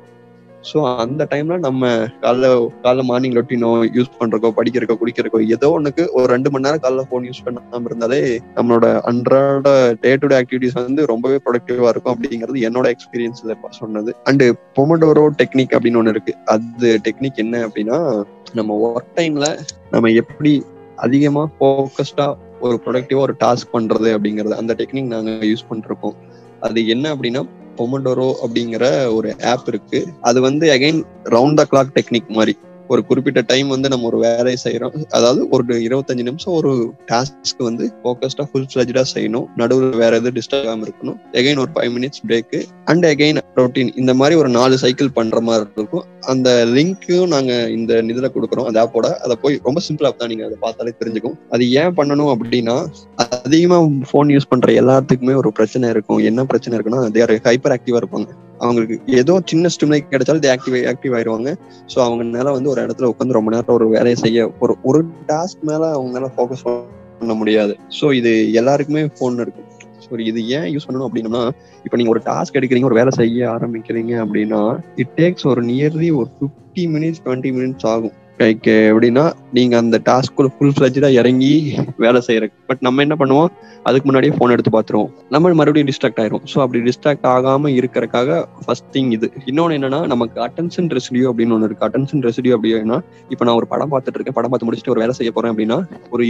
[0.63, 1.89] ஸோ அந்த டைம்ல நம்ம
[2.21, 2.47] காலைல
[2.83, 7.23] காலைல மார்னிங் ரொட்டினோ யூஸ் பண்றக்கோ படிக்கிறக்கோ குடிக்கிறக்கோ ஏதோ ஒண்ணுக்கு ஒரு ரெண்டு மணி நேரம் காலைல போன்
[7.23, 12.95] யூஸ் பண்ணாம இருந்தாலே நம்மளோட அன்றாட டே டு டே ஆக்டிவிட்டிஸ் வந்து ரொம்பவே ப்ரொடக்டிவா இருக்கும் அப்படிங்கிறது என்னோட
[12.95, 14.15] எக்ஸ்பீரியன்ஸ்ல சொன்னது.
[14.23, 14.43] அண்ட்
[14.75, 16.33] பொமடோரோ டெக்னிக் அப்படின்னு ஒண்ணு இருக்கு.
[16.45, 19.59] அது டெக்னிக் என்ன அப்படின்னா நம்ம ஒர்க் டைம்ல
[19.91, 20.63] நம்ம எப்படி
[20.95, 24.51] அதிகமா ஃபோக்கஸ்டா ஒரு ப்ரொடக்டிவா ஒரு டாஸ்க் பண்றது அப்படிங்கறது.
[24.51, 26.15] அந்த டெக்னிக் நாங்க யூஸ் பண்ணிருக்கோம்.
[26.59, 27.43] அது என்ன அப்படின்னா
[27.79, 30.07] பொமடோரோ அப்படிங்கிற ஒரு ஆப் இருக்கு.
[30.21, 32.57] அது வந்து again round the clock technique மாதிரி.
[32.93, 36.71] ஒரு குறிப்பிட்ட டைம் வந்து நம்ம ஒரு வேலையை செய்யறோம் அதாவது ஒரு இருபத்தஞ்சு நிமிஷம் ஒரு
[37.11, 39.45] டாஸ்க் வந்து ஃபோக்கஸ்டா ஃபுல் ஃபிளஜா செய்யணும்.
[39.61, 41.17] நடுவில் வேற எதுவும் டிஸ்டர்ப் ஆகாம இருக்கணும்.
[41.41, 42.61] எகைன் ஒரு five minutes break
[42.91, 46.05] and again routine இந்த மாதிரி ஒரு நாலு சைக்கிள் பண்ற மாதிரி இருக்கும்.
[46.33, 50.59] அந்த லிங்க்கும் நாங்க இந்த இதுல கொடுக்குறோம் அந்த ஆப்போட அதை போய் ரொம்ப சிம்பிளா தான் நீங்க அதை
[50.65, 51.37] பார்த்தாலே தெரிஞ்சுக்கும்.
[51.55, 52.77] அது ஏன் பண்ணணும் அப்படின்னா
[53.45, 53.79] அதிகமா
[54.11, 56.21] ஃபோன் யூஸ் பண்ற எல்லாத்துக்குமே ஒரு பிரச்சனை இருக்கும்.
[56.31, 58.29] என்ன பிரச்சனை இருக்குன்னா ஹைப்பர் ஆக்டிவா இருப்பாங்க.
[58.61, 61.49] அவங்களுக்கு ஏதோ சின்ன ஸ்டிம்லை கிடைச்சாலும் ஆக்டிவ் ஆக்டிவ் ஆயிடுவாங்க.
[61.93, 65.01] ஸோ அவங்கனால வந்து ஒரு இடத்துல உட்காந்து ரொம்ப நேரம் ஒரு வேலையை செய்ய ஒரு ஒரு
[65.31, 66.63] டாஸ்க் மேல அவங்களால ஃபோக்கஸ்
[67.21, 67.75] பண்ண முடியாது.
[67.99, 68.31] ஸோ இது
[68.61, 69.65] எல்லாருக்குமே ஃபோன் இருக்கும்
[70.05, 71.41] ஸோ இது ஏன் யூஸ் பண்ணணும் அப்படின்னா
[71.85, 74.61] இப்போ நீங்க ஒரு டாஸ்க் எடுக்கிறீங்க ஒரு வேலை செய்ய ஆரம்பிக்கிறீங்க அப்படின்னா
[75.03, 78.15] இட் டேக்ஸ் ஒரு நியர்லி ஒரு ஃபிஃப்டி மினிட்ஸ் டுவெண்ட்டி மினிட்ஸ் ஆகும்.
[78.41, 79.23] லைக் எப்படின்னா
[79.55, 81.51] நீங்க அந்த டாஸ்க்குள்ள ஃபுல் ஃபிளஜா இறங்கி
[82.03, 82.55] வேலை செய்யறக்கு.
[82.69, 83.49] பட் நம்ம என்ன பண்ணுவோம்?
[83.87, 85.09] அதுக்கு முன்னாடியே ஃபோன் எடுத்து பார்த்துருவோம்.
[85.33, 89.29] நம்ம மறுபடியும் டிஸ்ட்ராக்ட் ஆயிரும் ஸோ அப்படி டிஸ்ட்ராக்ட் ஆகாம இருக்கிறக்காக ஃபர்ஸ்ட் திங் இது.
[89.51, 91.85] இன்னொன்று என்னன்னா நமக்கு அட்டென்ஷன் ரெசிடியூ அப்படின்னு ஒன்று இருக்கு.
[91.87, 92.99] அட்டென்ஷன் ரெசிடியூ அப்படின்னா
[93.33, 94.37] இப்போ நான் ஒரு படம் பார்த்துட்டு இருக்கேன்.
[94.39, 95.79] படம் பார்த்து முடிச்சுட்டு ஒரு வேலை செய்ய போறேன் அப்படின்னா
[96.15, 96.27] ஒரு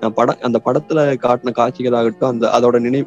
[0.00, 3.06] நான் படம் அந்த படத்துல காட்டின காட்சிகள் ஆகட்டும் அந்த அதோட நினைவு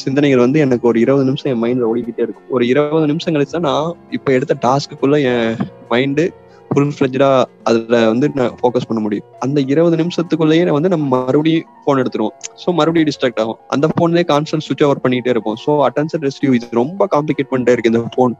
[0.00, 2.48] சிந்தனைகள் வந்து எனக்கு ஒரு இருபது நிமிஷம் என் மைண்ட்ல ஓடிக்கிட்டே இருக்கும்.
[2.56, 5.48] ஒரு இருபது நிமிஷம் கழிச்சு தான் நான் இப்போ எடுத்த டாஸ்க்குள்ள என்
[5.92, 6.24] மைண்டு
[6.70, 7.28] ஃபுல் ஃபிளஜா
[7.68, 8.26] அதுல வந்து
[8.60, 9.26] ஃபோக்கஸ் பண்ண முடியும்.
[9.44, 12.34] அந்த இருபது நிமிஷத்துக்குள்ளேயே வந்து நம்ம மறுபடியும் ஃபோன் எடுத்துருவோம்.
[12.62, 13.58] ஸோ மறுபடியும் டிஸ்ட்ராக்ட் ஆகும்.
[13.76, 15.58] அந்த ஃபோன்லேயே கான்ஸ்டன்ட் சுவிச் ஓவர் பண்ணிட்டே இருப்போம்.
[15.64, 18.34] ஸோ அட்டன்ஷன் ரெஸ்டியூ இது ரொம்ப காம்ப்ளிகேட் பண்ணிட்டே இருக்கு இந்த ஃபோன்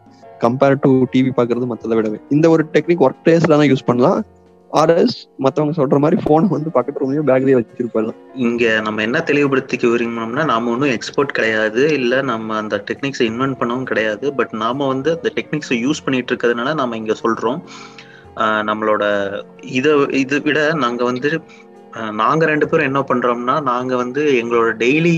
[0.44, 2.18] கம்பேர் டு டிவி பாக்குறது மற்றதை விடவே.
[2.36, 4.18] இந்த ஒரு டெக்னிக் ஒர்க் பிளேஸ்ல தான் யூஸ் பண்ணலாம்.
[4.70, 8.10] ஆர்எஸ் மத்தவங்க சொல்ற மாதிரி போன் வந்து பக்கத்து ரூம்லயும் பேக்லயே வச்சிருப்பாங்க
[8.46, 11.82] இங்க நம்ம என்ன தெளிவுபடுத்திக்க விரும்பினோம்னா நாம ஒன்றும் எக்ஸ்பர்ட் கிடையாது.
[11.98, 14.26] இல்ல நம்ம அந்த டெக்னிக்ஸை இன்வென்ட் பண்ணவும் கிடையாது.
[14.40, 17.60] பட் நாம வந்து அந்த டெக்னிக்ஸை யூஸ் பண்ணிட்டு இருக்கிறதுனால நாம இங்க சொல்றோம்.
[18.68, 19.04] நம்மளோட
[19.78, 21.30] இதை இது விட நாங்க வந்து
[22.20, 25.14] நாங்க ரெண்டு பேரும் என்ன பண்றோம்னா நாங்க வந்து எங்களோட டெய்லி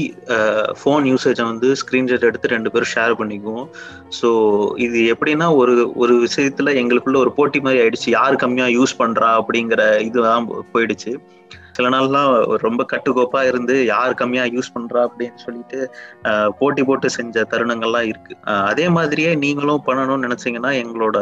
[0.81, 3.67] ஃபோன் யூசேஜை வந்து ஸ்கிரீன்ஷாட் எடுத்து ரெண்டு பேரும் ஷேர் பண்ணிக்குவோம்.
[4.19, 4.29] ஸோ
[4.87, 8.09] இது எப்படின்னா ஒரு ஒரு விஷயத்துல எங்களுக்குள்ள ஒரு போட்டி மாதிரி ஆயிடுச்சு.
[8.19, 11.15] யார் கம்மியா யூஸ் பண்றா அப்படிங்கிற இதுதான் போயிடுச்சு.
[11.79, 12.31] சில நாள்லாம்
[12.67, 15.79] ரொம்ப கட்டுக்கோப்பா இருந்து யார் கம்மியா யூஸ் பண்றா அப்படின்னு சொல்லிட்டு
[16.61, 18.35] போட்டி போட்டு செஞ்ச தருணங்கள்லாம் இருக்கு.
[18.71, 21.17] அதே மாதிரியே நீங்களும் பண்ணணும்னு நினைச்சீங்கன்னா எங்களோட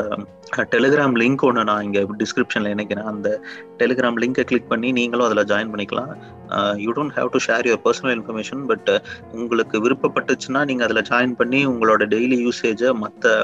[0.74, 3.09] டெலிகிராம் லிங்க் ஒன்று நான் இங்க டிஸ்கிரிப்ஷன்ல இணைக்கிறேன்.
[3.12, 3.28] அந்த
[3.80, 6.12] டெலிகிராம் லிங்கை கிளிக் பண்ணி நீங்களும் அதில் ஜாயின் பண்ணிக்கலாம்.
[6.84, 8.90] You don't have to share your personal information but
[9.38, 13.34] உங்களுக்கு விருப்பப்பட்டுச்சுன்னா நீங்க அதில் ஜாயின் பண்ணி உங்களோட டெய்லி யூசேஜை மற்ற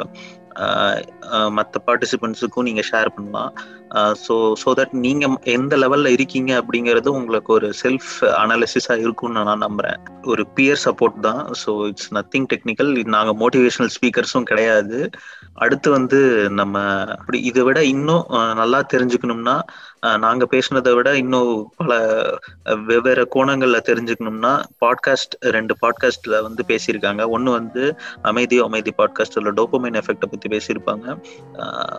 [1.59, 3.53] மற்ற பார்ட்டிசிபெண்ட்ஸுக்கும் நீங்கள் ஷேர் பண்ணலாம்.
[4.25, 10.01] ஸோ ஸோ தட் நீங்கள் எந்த லெவலில் இருக்கீங்க அப்படிங்கிறது உங்களுக்கு ஒரு செல்ஃப் அனாலிசிஸாக இருக்கும்னு நான் நம்புகிறேன்
[10.33, 11.43] ஒரு பியர் சப்போர்ட் தான்.
[11.63, 15.01] ஸோ இட்ஸ் நத்திங் டெக்னிக்கல் நாங்கள் மோட்டிவேஷனல் ஸ்பீக்கர்ஸும் கிடையாது.
[15.55, 18.25] அடுத்து வந்து நம்ம அப்படி இதை விட இன்னும்
[18.55, 19.61] நல்லா தெரிஞ்சுக்கணும்னா
[20.19, 21.99] நாங்க பேசினதை விட இன்னும் பல
[22.87, 24.53] வெவ்வேறு கோணங்கள்ல தெரிஞ்சுக்கணும்னா
[24.85, 27.29] பாட்காஸ்ட் ரெண்டு பாட்காஸ்ட்ல வந்து பேசியிருக்காங்க.
[27.29, 31.17] ஒன்னு வந்து அமைதி அமைதி பாட்காஸ்ட்ல டோப்பமைன் எஃபெக்டை பத்தி பேசியிருப்பாங்க.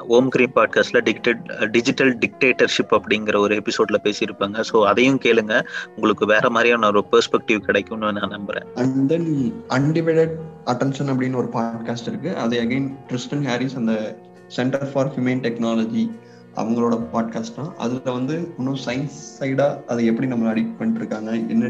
[0.07, 4.63] ஓம் கிரீம் பாட்காஸ்ட்ல டிக்டட் டிஜிட்டல் டிக்டேட்டர்ஷிப் அப்படிங்கிற ஒரு எபிசோட்ல பேசியிருப்பாங்க.
[4.73, 5.61] ஸோ அதையும் கேளுங்க.
[5.95, 8.67] உங்களுக்கு வேற மாதிரியான ஒரு பெர்ஸ்பெக்டிவ் கிடைக்கும்னு நான் நம்புறேன்.
[8.75, 10.35] அண்ட் தென் அன்டிவைடட்
[10.65, 12.37] அட்டென்ஷன் அப்படின்னு ஒரு பாட்காஸ்ட் இருக்கு.
[12.37, 16.11] அது அகைன் ட்ரிஸ்டன் ஹாரிஸ் அந்த சென்டர் ஃபார் ஹியூமன் டெக்னாலஜி
[16.55, 17.73] அவங்களோட பாட்காஸ்ட் தான்.
[17.77, 21.69] அதுல வந்து இன்னும் சயின்ஸ் சைடா அதை எப்படி நம்ம அடிக்ட் பண்ணிட்டு இருக்காங்க என்ன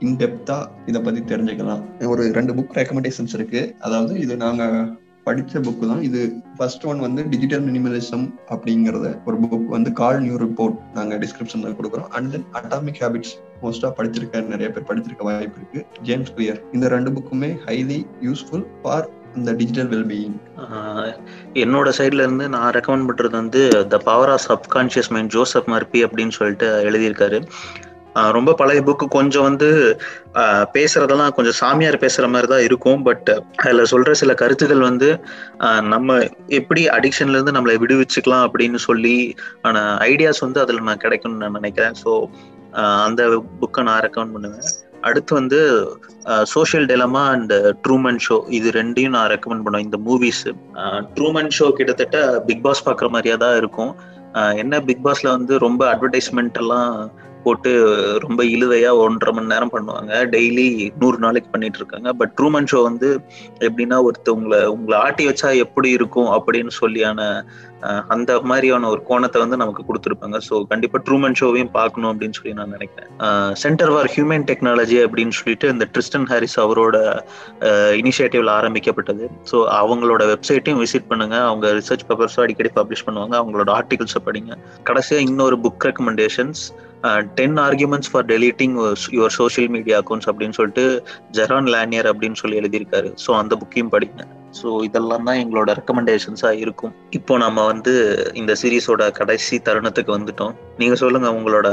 [0.00, 1.82] இன்டெப்தா இதை பத்தி தெரிஞ்சுக்கலாம்.
[2.08, 3.74] ஒரு ரெண்டு புக் ரெக்கமெண்டேஷன்ஸ் இருக்கு.
[3.80, 4.64] அதாவது இது நாங்க
[5.26, 6.02] படித்த புக்கு தான்.
[6.08, 6.20] இது
[6.58, 12.10] ஃபர்ஸ்ட் ஒன் வந்து டிஜிட்டல் மினிமலிசம் அப்படிங்கிறத ஒரு புக் வந்து கால் நியூ ரிப்போர்ட் நாங்கள் டிஸ்கிரிப்ஷனில் கொடுக்குறோம்.
[12.18, 15.80] அண்ட் தென் அட்டாமிக் ஹேபிட்ஸ் மோஸ்டா படிச்சிருக்க நிறைய பேர் படிச்சிருக்க வாய்ப்பு இருக்கு.
[16.08, 17.98] ஜேம்ஸ் கிளியர் இந்த ரெண்டு புக்குமே ஹைலி
[18.28, 19.06] யூஸ்ஃபுல் ஃபார்
[19.40, 20.34] இந்த டிஜிட்டல் வெல்பீயிங்
[21.62, 23.62] என்னோட சைட்ல இருந்து நான் ரெக்கமெண்ட் பண்றது வந்து
[23.92, 27.40] the power of subconscious mind Joseph Murphy அப்படின்னு சொல்லிட்டு எழுதியிருக்காரு.
[28.36, 29.68] ரொம்ப பழைய புக்கு கொஞ்சம் வந்து
[30.76, 33.00] பேசுறதெல்லாம் கொஞ்சம் சாமியார் பேசுற மாதிரி தான் இருக்கும்.
[33.08, 33.28] பட்
[33.64, 35.08] அதில் சொல்ற சில கருத்துக்கள் வந்து
[35.94, 36.18] நம்ம
[36.58, 39.16] எப்படி அடிக்ஷன்ல இருந்து நம்மளை விடுவிச்சுக்கலாம் அப்படின்னு சொல்லி
[39.68, 41.96] ஆன ஐடியாஸ் வந்து அதுல நான் கிடைக்கும்னு நான் நினைக்கிறேன்.
[42.04, 42.12] ஸோ
[43.06, 43.22] அந்த
[43.62, 44.68] புக்கை நான் ரெக்கமெண்ட் பண்ணுவேன்.
[45.08, 45.60] அடுத்து வந்து
[46.54, 47.52] social dilemma and
[47.84, 49.86] Truman Show இது ரெண்டையும் நான் ரெக்கமெண்ட் பண்ணுவேன்.
[49.88, 50.44] இந்த மூவிஸ்
[51.16, 53.92] ட்ரூமன் ஷோ கிட்டத்தட்ட பிக் பாஸ் பார்க்குற மாதிரியா தான் இருக்கும்
[54.62, 56.92] என்ன பிக் பாஸ்ல வந்து ரொம்ப அட்வர்டைஸ்மெண்ட் எல்லாம்
[57.46, 57.72] போட்டு
[58.24, 60.12] ரொம்ப இழுவையா ஒன்றரை மணி நேரம் பண்ணுவாங்க.
[60.36, 60.68] டெய்லி
[61.02, 62.08] நூறு நாளைக்கு பண்ணிட்டு இருக்காங்க.
[62.20, 63.10] பட் ட்ரூமன் ஷோ வந்து
[63.66, 67.20] எப்படின்னா ஒருத்தவங்களை உங்களை ஆட்டி வச்சா எப்படி இருக்கும் அப்படின்னு சொல்லியான
[68.14, 70.36] அந்த மாதிரியான ஒரு கோணத்தை வந்து நமக்கு கொடுத்துருப்பாங்க.
[70.48, 73.08] ஸோ கண்டிப்பா ட்ரூமன் ஷோவையும் பார்க்கணும் அப்படின்னு சொல்லி நான் நினைக்கிறேன்.
[73.62, 76.96] சென்டர் ஃபார் ஹியூமன் டெக்னாலஜி அப்படின்னு சொல்லிட்டு இந்த ட்ரிஸ்டன் ஹாரிஸ் அவரோட
[78.02, 79.24] இனிஷியேட்டிவ்ல ஆரம்பிக்கப்பட்டது.
[79.52, 81.36] ஸோ அவங்களோட வெப்சைட்டையும் விசிட் பண்ணுங்க.
[81.48, 83.34] அவங்க ரிசர்ச் பேப்பர்ஸும் அடிக்கடி பப்ளிஷ் பண்ணுவாங்க.
[83.42, 84.54] அவங்களோட ஆர்டிகல்ஸை படிங்க.
[84.90, 86.62] கடைசியாக இன்னொரு book recommendations
[87.38, 88.76] ten arguments for deleting
[89.16, 90.84] your social media accounts அப்படின்னு சொல்லிட்டு
[91.38, 93.10] ஜெரான் லேனியர் அப்படின்னு சொல்லி எழுதியிருக்காரு.
[93.24, 94.26] ஸோ அந்த புக்கையும் படிங்க
[94.60, 96.94] ஸோ இதெல்லாம் தான் எங்களோட ரெக்கமெண்டேஷன்ஸாக இருக்கும்.
[97.18, 97.92] இப்போ நம்ம வந்து
[98.40, 100.56] இந்த சீரீஸோட கடைசி தருணத்துக்கு வந்துட்டோம்.
[100.80, 101.68] நீங்கள் சொல்லுங்கள் உங்களோட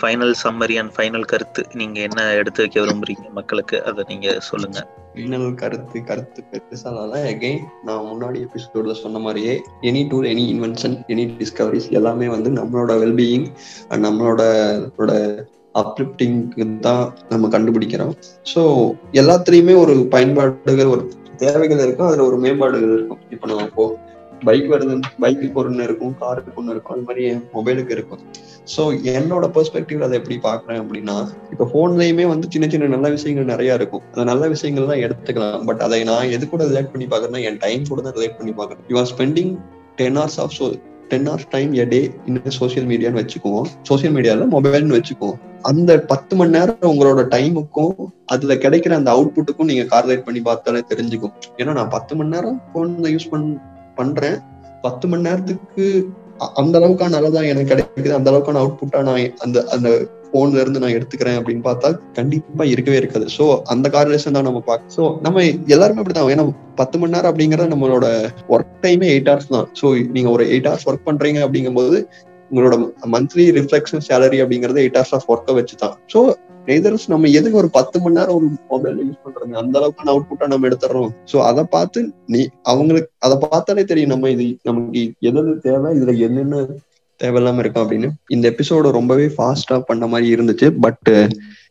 [0.00, 1.62] ஃபைனல் சம்மரி அண்ட் ஃபைனல் கருத்து.
[1.74, 3.84] நீங்க என்ன எடுத்து வைக்க விரும்புறீங்க மக்களுக்கு?
[3.84, 4.80] அதை நீங்க சொல்லுங்க.
[5.14, 11.24] ஃபைனல் கருத்து கருத்து பெருசால அகைன் நான் முன்னாடி எபிசோட்ல சொன்ன மாதிரியே any tool any invention any
[11.40, 13.46] discoveries எல்லாமே வந்து நம்மளோட வெல்பீயிங்
[13.88, 14.42] அண்ட் நம்மளோட
[15.74, 18.14] அப்லிப்டிங்க்கு தான் நம்ம கண்டுபிடிக்கிறோம்.
[18.54, 18.62] ஸோ
[19.12, 22.06] எல்லாத்துலேயுமே ஒரு பயன்பாடுகள் ஒரு தேவைகள் இருக்கும்.
[22.06, 23.20] அதுல ஒரு மேம்பாடுகள் இருக்கும்.
[23.30, 23.96] இப்போ நம்ம இப்போ
[24.44, 27.24] பைக் வருது பைக்குக்கு ஒன்று இருக்கும் காருக்கு ஒன்று இருக்கும் அது மாதிரி
[27.54, 28.22] மொபைலுக்கு இருக்கும்.
[28.74, 28.82] ஸோ
[29.16, 31.16] என்னோட பெர்ஸ்பெக்டிவ்ல அதை எப்படி பாக்குறேன் அப்படின்னா
[31.52, 34.02] இப்போ ஃபோன்லயுமே வந்து சின்ன சின்ன நல்ல விஷயங்கள் நிறைய இருக்கும்.
[34.12, 35.64] அந்த நல்ல விஷயங்கள் தான் எடுத்துக்கலாம்.
[35.68, 38.88] பட் அதை நான் எது கூட ரிலேட் பண்ணி பாக்குறேன்னா என் டைம் கூட தான் ரிலேட் பண்ணி பாக்குறேன்
[38.92, 39.52] you are spending
[40.00, 40.66] ten hours of so
[41.10, 45.40] ten hours time a day இன்னும் சோசியல் மீடியான்னு வச்சுக்குவோம் சோசியல் மீடியால மொபைல்னு வச்சுக்குவோம்
[45.70, 47.98] அந்த பத்து மணி நேரம் உங்களோட டைமுக்கும்
[48.34, 51.34] அதுல கிடைக்கிற அந்த அவுட்புட்டுக்கும் நீங்க கார்லேட் பண்ணி பார்த்தாலே தெரிஞ்சுக்கும்.
[51.56, 53.46] ஏன்னா நான் பத்து மணி நேரம் போன்ல யூஸ் பண்
[53.94, 54.38] பண்றேன்.
[54.82, 55.84] பத்து மணி நேரத்துக்கு
[56.60, 59.88] அந்த அளவுக்கான நல்லதா எனக்கு கிடைக்குது அந்த அளவுக்கான அவுட்புட்டா நான் அந்த அந்த
[60.32, 63.26] போன்ல இருந்து நான் எடுத்துக்கிறேன் அப்படின்னு பார்த்தா கண்டிப்பா இருக்கவே இருக்காது.
[63.36, 65.42] சோ அந்த கார்லேஷன் தான் நம்ம பார்க்க சோ நம்ம
[65.74, 66.46] எல்லாருமே அப்படிதான் ஏன்னா
[66.80, 68.06] பத்து மணி நேரம் அப்படிங்கறது நம்மளோட
[68.54, 69.68] ஒர்க் டைமே எயிட் ஹவர்ஸ் தான்.
[69.80, 71.98] சோ நீங்க ஒரு எயிட் ஹவர்ஸ் ஒர்க் பண்றீங்க அப்படிங்கும்போது
[72.50, 72.76] உங்களோட
[73.14, 76.20] மந்த்லி ரிஃப்ளெக்ஷன் சேலரி அப்படிங்கறது எயிட் ஹவர்ஸ் ஆஃப் ஒர்க்கை வச்சு தான் ஸோ
[76.66, 80.68] நெய்தர்ஸ் நம்ம எதுக்கு ஒரு பத்து மணி நேரம் ஒரு மொபைல் யூஸ் பண்றோம் அந்த அளவுக்கான அவுட்புட்டா நம்ம
[80.68, 81.10] எடுத்துறோம்.
[81.32, 86.66] சோ அதை பார்த்து நீ அவங்களுக்கு அதை பார்த்தாலே தெரியும் நம்ம இது நமக்கு எது தேவை இதுல என்னென்ன
[87.20, 88.08] தேவையில்லாம இருக்கும் அப்படின்னு.
[88.28, 90.68] இந்த எபிசோடு ரொம்பவே ஃபாஸ்டா பண்ண மாதிரி இருந்துச்சு.
[90.80, 91.10] பட்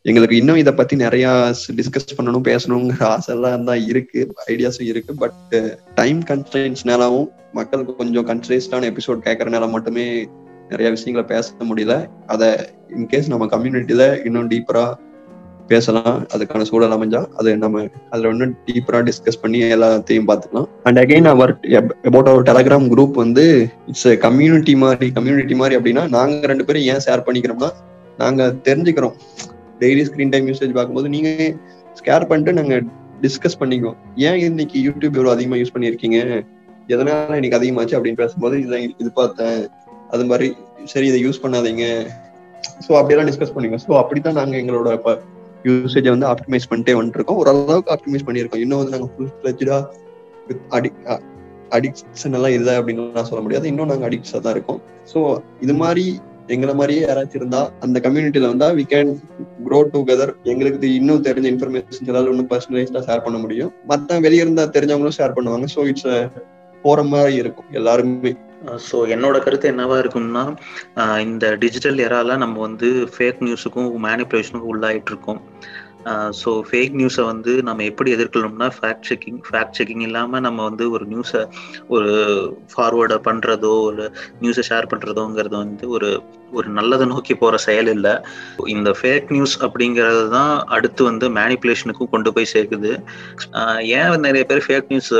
[0.01, 4.21] எங்களுக்கு இன்னும் இதை பத்தி நிறைய டிஸ்கஸ் பண்ணணும் பேசணுங்கிற ஆசை எல்லாம் தான் இருக்கு.
[4.47, 5.13] ஐடியாஸும் இருக்கு.
[5.13, 5.55] பட்
[5.95, 10.05] டைம் கன்ஸ்டன்ஸ்னாலும் மக்களுக்கு கொஞ்சம் கன்ஸ்டன்ஸ்டான எபிசோட் கேட்கறனால மட்டுமே
[10.71, 11.95] நிறைய விஷயங்களை பேச முடியல.
[12.33, 12.49] அதை
[12.97, 14.85] இன்கேஸ் நம்ம கம்யூனிட்டியில இன்னும் டீப்பரா
[15.71, 16.17] பேசலாம்.
[16.33, 20.67] அதுக்கான சூழல் அமைஞ்சா அது நம்ம அதுல இன்னும் டீப்பரா டிஸ்கஸ் பண்ணி எல்லாத்தையும் பார்த்துக்கலாம்.
[20.87, 21.53] And again our
[22.09, 23.45] about our Telegram group வந்து
[23.91, 27.69] இட்ஸ் கம்யூனிட்டி மாதிரி கம்யூனிட்டி மாதிரி அப்படின்னா நாங்க ரெண்டு பேரும் ஏன் ஷேர் பண்ணிக்கிறோம்னா
[28.23, 29.15] நாங்க தெரிஞ்சுக்கிறோம்.
[29.83, 31.29] டெய்லி ஸ்கிரீன் டைம் யூசேஜ் பார்க்கும்போது நீங்க
[31.99, 32.75] ஸ்கேர் பண்ணிட்டு நாங்க
[33.25, 33.99] டிஸ்கஸ் பண்ணிக்குவோம்.
[34.27, 36.19] ஏன் இன்னைக்கு யூடியூப் எவ்வளவு அதிகமா யூஸ் பண்ணியிருக்கீங்க?
[36.93, 39.57] எதனால இன்னைக்கு அதிகமாச்சு அப்படின்னு பேசும்போது இதை இது பார்த்தேன்
[40.15, 40.47] அது மாதிரி
[40.93, 41.85] சரி இதை யூஸ் பண்ணாதீங்க.
[42.85, 45.13] ஸோ அப்படியெல்லாம் டிஸ்கஸ் பண்ணிக்கோங்க ஸோ அப்படித்தான் நாங்கள் எங்களோட இப்போ
[45.67, 48.63] யூசேஜை வந்து ஆப்டிமைஸ் பண்ணிட்டே வந்துருக்கோம் ஓரளவுக்கு ஆப்டிமைஸ் பண்ணியிருக்கோம்.
[48.65, 49.77] இன்னும் வந்து நாங்கள் ஃபுல் ஃபிளஜா
[50.77, 50.89] அடி
[51.77, 53.65] அடிக்ஷன் எல்லாம் இல்லை அப்படின்னு நான் சொல்ல முடியாது.
[53.71, 54.79] இன்னும் நாங்கள் அடிக்ட்ஸாக தான் இருக்கோம்.
[55.11, 55.19] ஸோ
[55.65, 56.05] இது மாதிரி
[56.53, 59.11] எங்களை மாதிரியே யாராச்சும் இருந்தா அந்த கம்யூனிட்டியில வந்தா வி கேன்
[59.65, 63.71] க்ரோ டுகெதர் எங்களுக்கு இன்னும் தெரிஞ்ச இன்ஃபர்மேஷன் ஏதாவது இன்னும் பர்சனலைஸ்டா ஷேர் பண்ண முடியும்.
[63.91, 65.67] மற்ற வெளியே இருந்தா தெரிஞ்சவங்களும் ஷேர் பண்ணுவாங்க.
[65.75, 66.09] ஸோ இட்ஸ்
[66.83, 67.69] போற மாதிரி இருக்கும்.
[67.79, 68.33] எல்லாருமே.
[68.89, 70.43] ஸோ என்னோட கருத்து என்னவா இருக்கும்னா
[71.19, 75.41] இந்த டிஜிட்டல் எரால நம்ம வந்து ஃபேக் நியூஸுக்கும் மேனிப்புலேஷனுக்கும் உள்ளாயிட்டு இருக்கோம்
[76.29, 81.05] ஸோ ஃபேக் நியூஸை வந்து நம்ம எப்படி எதிர்கொள்ளணும்னா ஃபேக்ட் செக்கிங் ஃபேக்ட் செக்கிங் இல்லாமல் நம்ம வந்து ஒரு
[81.05, 81.41] நியூஸை
[81.87, 82.11] ஒரு
[82.73, 84.05] ஃபார்வேர்டை பண்ணுறதோ ஒரு
[84.41, 86.09] நியூஸை ஷேர் பண்ணுறதோங்கிறது வந்து ஒரு
[86.59, 88.13] ஒரு நல்லதை நோக்கி போகிற செயல் இல்லை.
[88.75, 92.91] இந்த ஃபேக் நியூஸ் அப்படிங்கிறது தான் அடுத்து வந்து மேனிப்புலேஷனுக்கும் கொண்டு போய் சேர்க்குது.
[93.99, 95.11] ஏன் நிறைய பேர் ஃபேக் நியூஸ்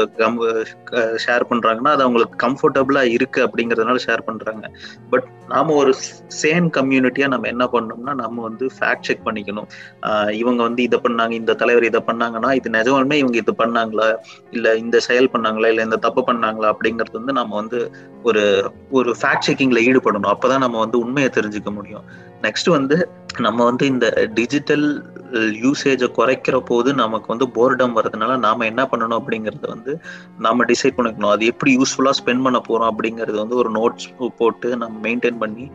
[1.25, 4.65] ஷேர் பண்ணுறாங்கன்னா அது அவங்களுக்கு கம்ஃபர்டபுளாக இருக்கு அப்படிங்கிறதுனால ஷேர் பண்ணுறாங்க
[5.13, 5.93] பட் நாம ஒரு
[6.41, 9.67] சேம் கம்யூனிட்டியாக நம்ம என்ன பண்ணோம்னா நம்ம வந்து ஃபேக்ட் செக் பண்ணிக்கணும்.
[10.41, 14.07] இவங்க வந்து இதை பண்ணாங்க இந்த தலைவர் இதை பண்ணாங்கன்னா இது நிஜமாலுமே இவங்க இது பண்ணாங்களா?
[14.55, 15.69] இல்லை இந்த செயல் பண்ணாங்களா?
[15.73, 16.69] இல்லை இந்த தப்பு பண்ணாங்களா?
[16.73, 17.79] அப்படிங்கிறது வந்து நம்ம வந்து
[18.29, 18.43] ஒரு
[18.99, 20.31] ஒரு ஃபேக்ட் செக்கிங்ல ஈடுபடணும்.
[20.33, 22.05] அப்பதான் நம்ம வந்து உண்மை உண்மையை தெரிஞ்சுக்க முடியும்.
[22.45, 22.95] நெக்ஸ்ட் வந்து
[23.45, 24.05] நம்ம வந்து இந்த
[24.37, 24.85] டிஜிட்டல்
[25.63, 29.91] யூசேஜை குறைக்கிற போது நமக்கு வந்து போர்டம் வர்றதுனால நாம என்ன பண்ணணும் அப்படிங்கறத வந்து
[30.45, 31.33] நாம டிசைட் பண்ணிக்கணும்.
[31.35, 34.07] அது எப்படி யூஸ்ஃபுல்லா ஸ்பெண்ட் பண்ண போறோம் அப்படிங்கறது வந்து ஒரு நோட்ஸ்
[34.39, 35.65] போட்டு நம்ம மெயின்டைன் பண்ணி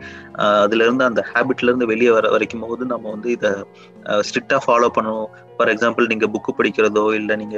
[0.63, 3.51] அதுல இருந்து அந்த ஹேபிட்ல இருந்து வெளியே வர வரைக்கும் போது நம்ம வந்து இதை
[4.27, 5.29] ஸ்ட்ரிக்டா ஃபாலோ பண்ணணும்.
[5.55, 7.57] ஃபார் எக்ஸாம்பிள் நீங்க புக்கு படிக்கிறதோ இல்லை நீங்க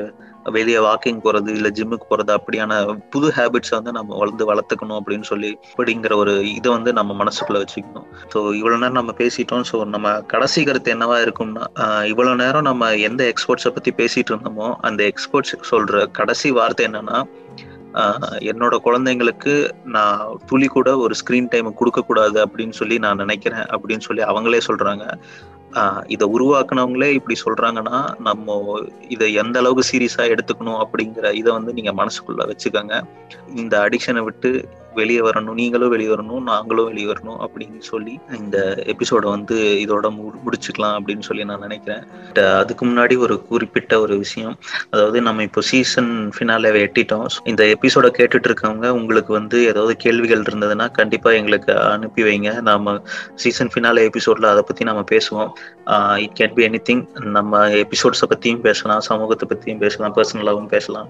[0.55, 2.73] வெளியே வாக்கிங் போறது இல்லை ஜிம்முக்கு போறது அப்படியான
[3.13, 8.07] புது ஹேபிட்ஸை வந்து நம்ம வளர்ந்து வளர்த்துக்கணும் அப்படின்னு சொல்லி அப்படிங்கிற ஒரு இதை வந்து நம்ம மனசுக்குள்ள வச்சுக்கணும்.
[8.33, 9.65] ஸோ இவ்வளவு நேரம் நம்ம பேசிட்டோம்.
[9.71, 11.65] ஸோ நம்ம கடைசி கருத்து என்னவா இருக்கும்னா
[12.13, 17.19] இவ்வளவு நேரம் நம்ம எந்த எக்ஸ்போர்ட்ஸை பத்தி பேசிட்டு இருந்தோமோ அந்த எக்ஸ்போர்ட்ஸ் சொல்ற கடைசி வார்த்தை என்னன்னா
[18.49, 19.53] என்னோட குழந்தைங்களுக்கு
[19.93, 20.19] நான்
[20.49, 25.05] துளி கூட ஒரு ஸ்கிரீன் டைம் கொடுக்க கூடாது அப்படின்னு சொல்லி நான் நினைக்கிறேன் அப்படின்னு சொல்லி அவங்களே சொல்றாங்க.
[26.07, 32.51] இதை உருவாக்குனவங்களே இப்படி சொல்றாங்கன்னா நம்ம இதை எந்த அளவுக்கு சீரியஸா எடுத்துக்கணும் அப்படிங்கிற இதை வந்து நீங்க மனசுக்குள்ள
[32.51, 33.01] வச்சுக்கோங்க.
[33.55, 38.57] இந்த அடிக்ஷனை விட்டு வெளியே வரணும் நீங்களும் வெளியே வரணும் நாங்களும் வெளியே வரணும் அப்படின்னு சொல்லி இந்த
[38.93, 40.07] எபிசோட வந்து இதோட
[40.45, 42.03] முடிச்சுக்கலாம் அப்படின்னு சொல்லி நான் நினைக்கிறேன்.
[42.61, 44.55] அதுக்கு முன்னாடி ஒரு குறிப்பிட்ட ஒரு விஷயம்
[44.93, 50.87] அதாவது நம்ம இப்போ சீசன் ஃபினாலே எட்டிட்டோம் இந்த எபிசோட கேட்டுட்டு இருக்கவங்க உங்களுக்கு வந்து ஏதாவது கேள்விகள் இருந்ததுன்னா
[50.99, 52.51] கண்டிப்பா எங்களுக்கு அனுப்பி வைங்க.
[52.69, 52.95] நாம
[53.43, 55.51] சீசன் ஃபினாலே எபிசோட்ல அதை பத்தி நம்ம பேசுவோம்.
[56.25, 57.03] It can be anything
[57.37, 61.09] நம்ம எபிசோட்ஸை பற்றியும் பேசலாம் சமூகத்தை பற்றியும் பேசலாம் பர்சனலாகவும் பேசலாம்.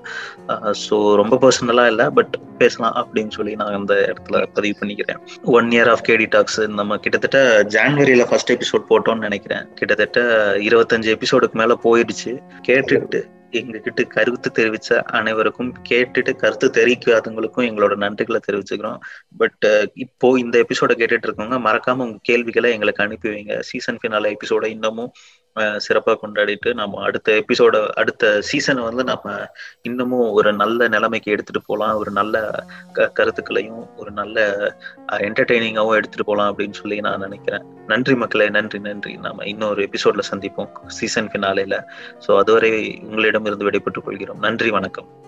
[0.85, 5.19] ஸோ ரொம்ப பர்சனலாக இல்லை பட் பேசலாம் அப்படின்னு சொல்லி நான் அந்த இடத்துல பதிவு பண்ணிக்கிறேன்.
[5.43, 9.73] One year of KD Talks நம்ம கிட்டத்தட்ட ஜான்வரியில ஃபர்ஸ்ட் எபிசோட் போட்டோம்னு நினைக்கிறேன்.
[9.73, 10.21] கிட்டத்தட்ட
[10.57, 12.39] இருபத்தஞ்சு எபிசோடுக்கு மேல போயிடுச்சு.
[12.67, 18.97] கேட்டுட்டு எங்ககிட்ட கருத்து தெரிவிச்ச அனைவருக்கும் கேட்டுட்டு கருத்து தெரிவிக்காதவங்களுக்கும் எங்களோட நன்றிகளை தெரிவிச்சுக்கிறோம்.
[19.37, 23.59] பட் uh, இப்போ இந்த எபிசோட கேட்டுட்டு இருக்கவங்க மறக்காம உங்க கேள்விகளை எங்களுக்கு அனுப்பி வைங்க.
[23.59, 25.11] சீசன் ஃபினால எபிசோட இன்னமும்
[25.77, 29.47] சிறப்பாக கொண்டாடிட்டு நம்ம அடுத்த எபிசோட அடுத்த சீசனை வந்து நம்ம
[29.81, 34.47] இன்னமும் ஒரு நல்ல நிலைமைக்கு எடுத்துட்டு போகலாம் ஒரு நல்ல க கருத்துக்களையும் ஒரு நல்ல
[35.11, 37.65] என்டர்டெய்னிங்காகவும் எடுத்துட்டு போகலாம் அப்படின்னு சொல்லி நான் நினைக்கிறேன்.
[37.87, 39.13] நன்றி மக்களே நன்றி நன்றி.
[39.15, 41.83] நாம இன்னொரு எபிசோட்ல சந்திப்போம் சீசன் ஃபினாலேல
[42.27, 44.39] ஸோ அதுவரை உங்களிடம் இருந்து விடைபெற்றுக் கொள்கிறோம்.
[44.39, 45.18] நன்றி வணக்கம்.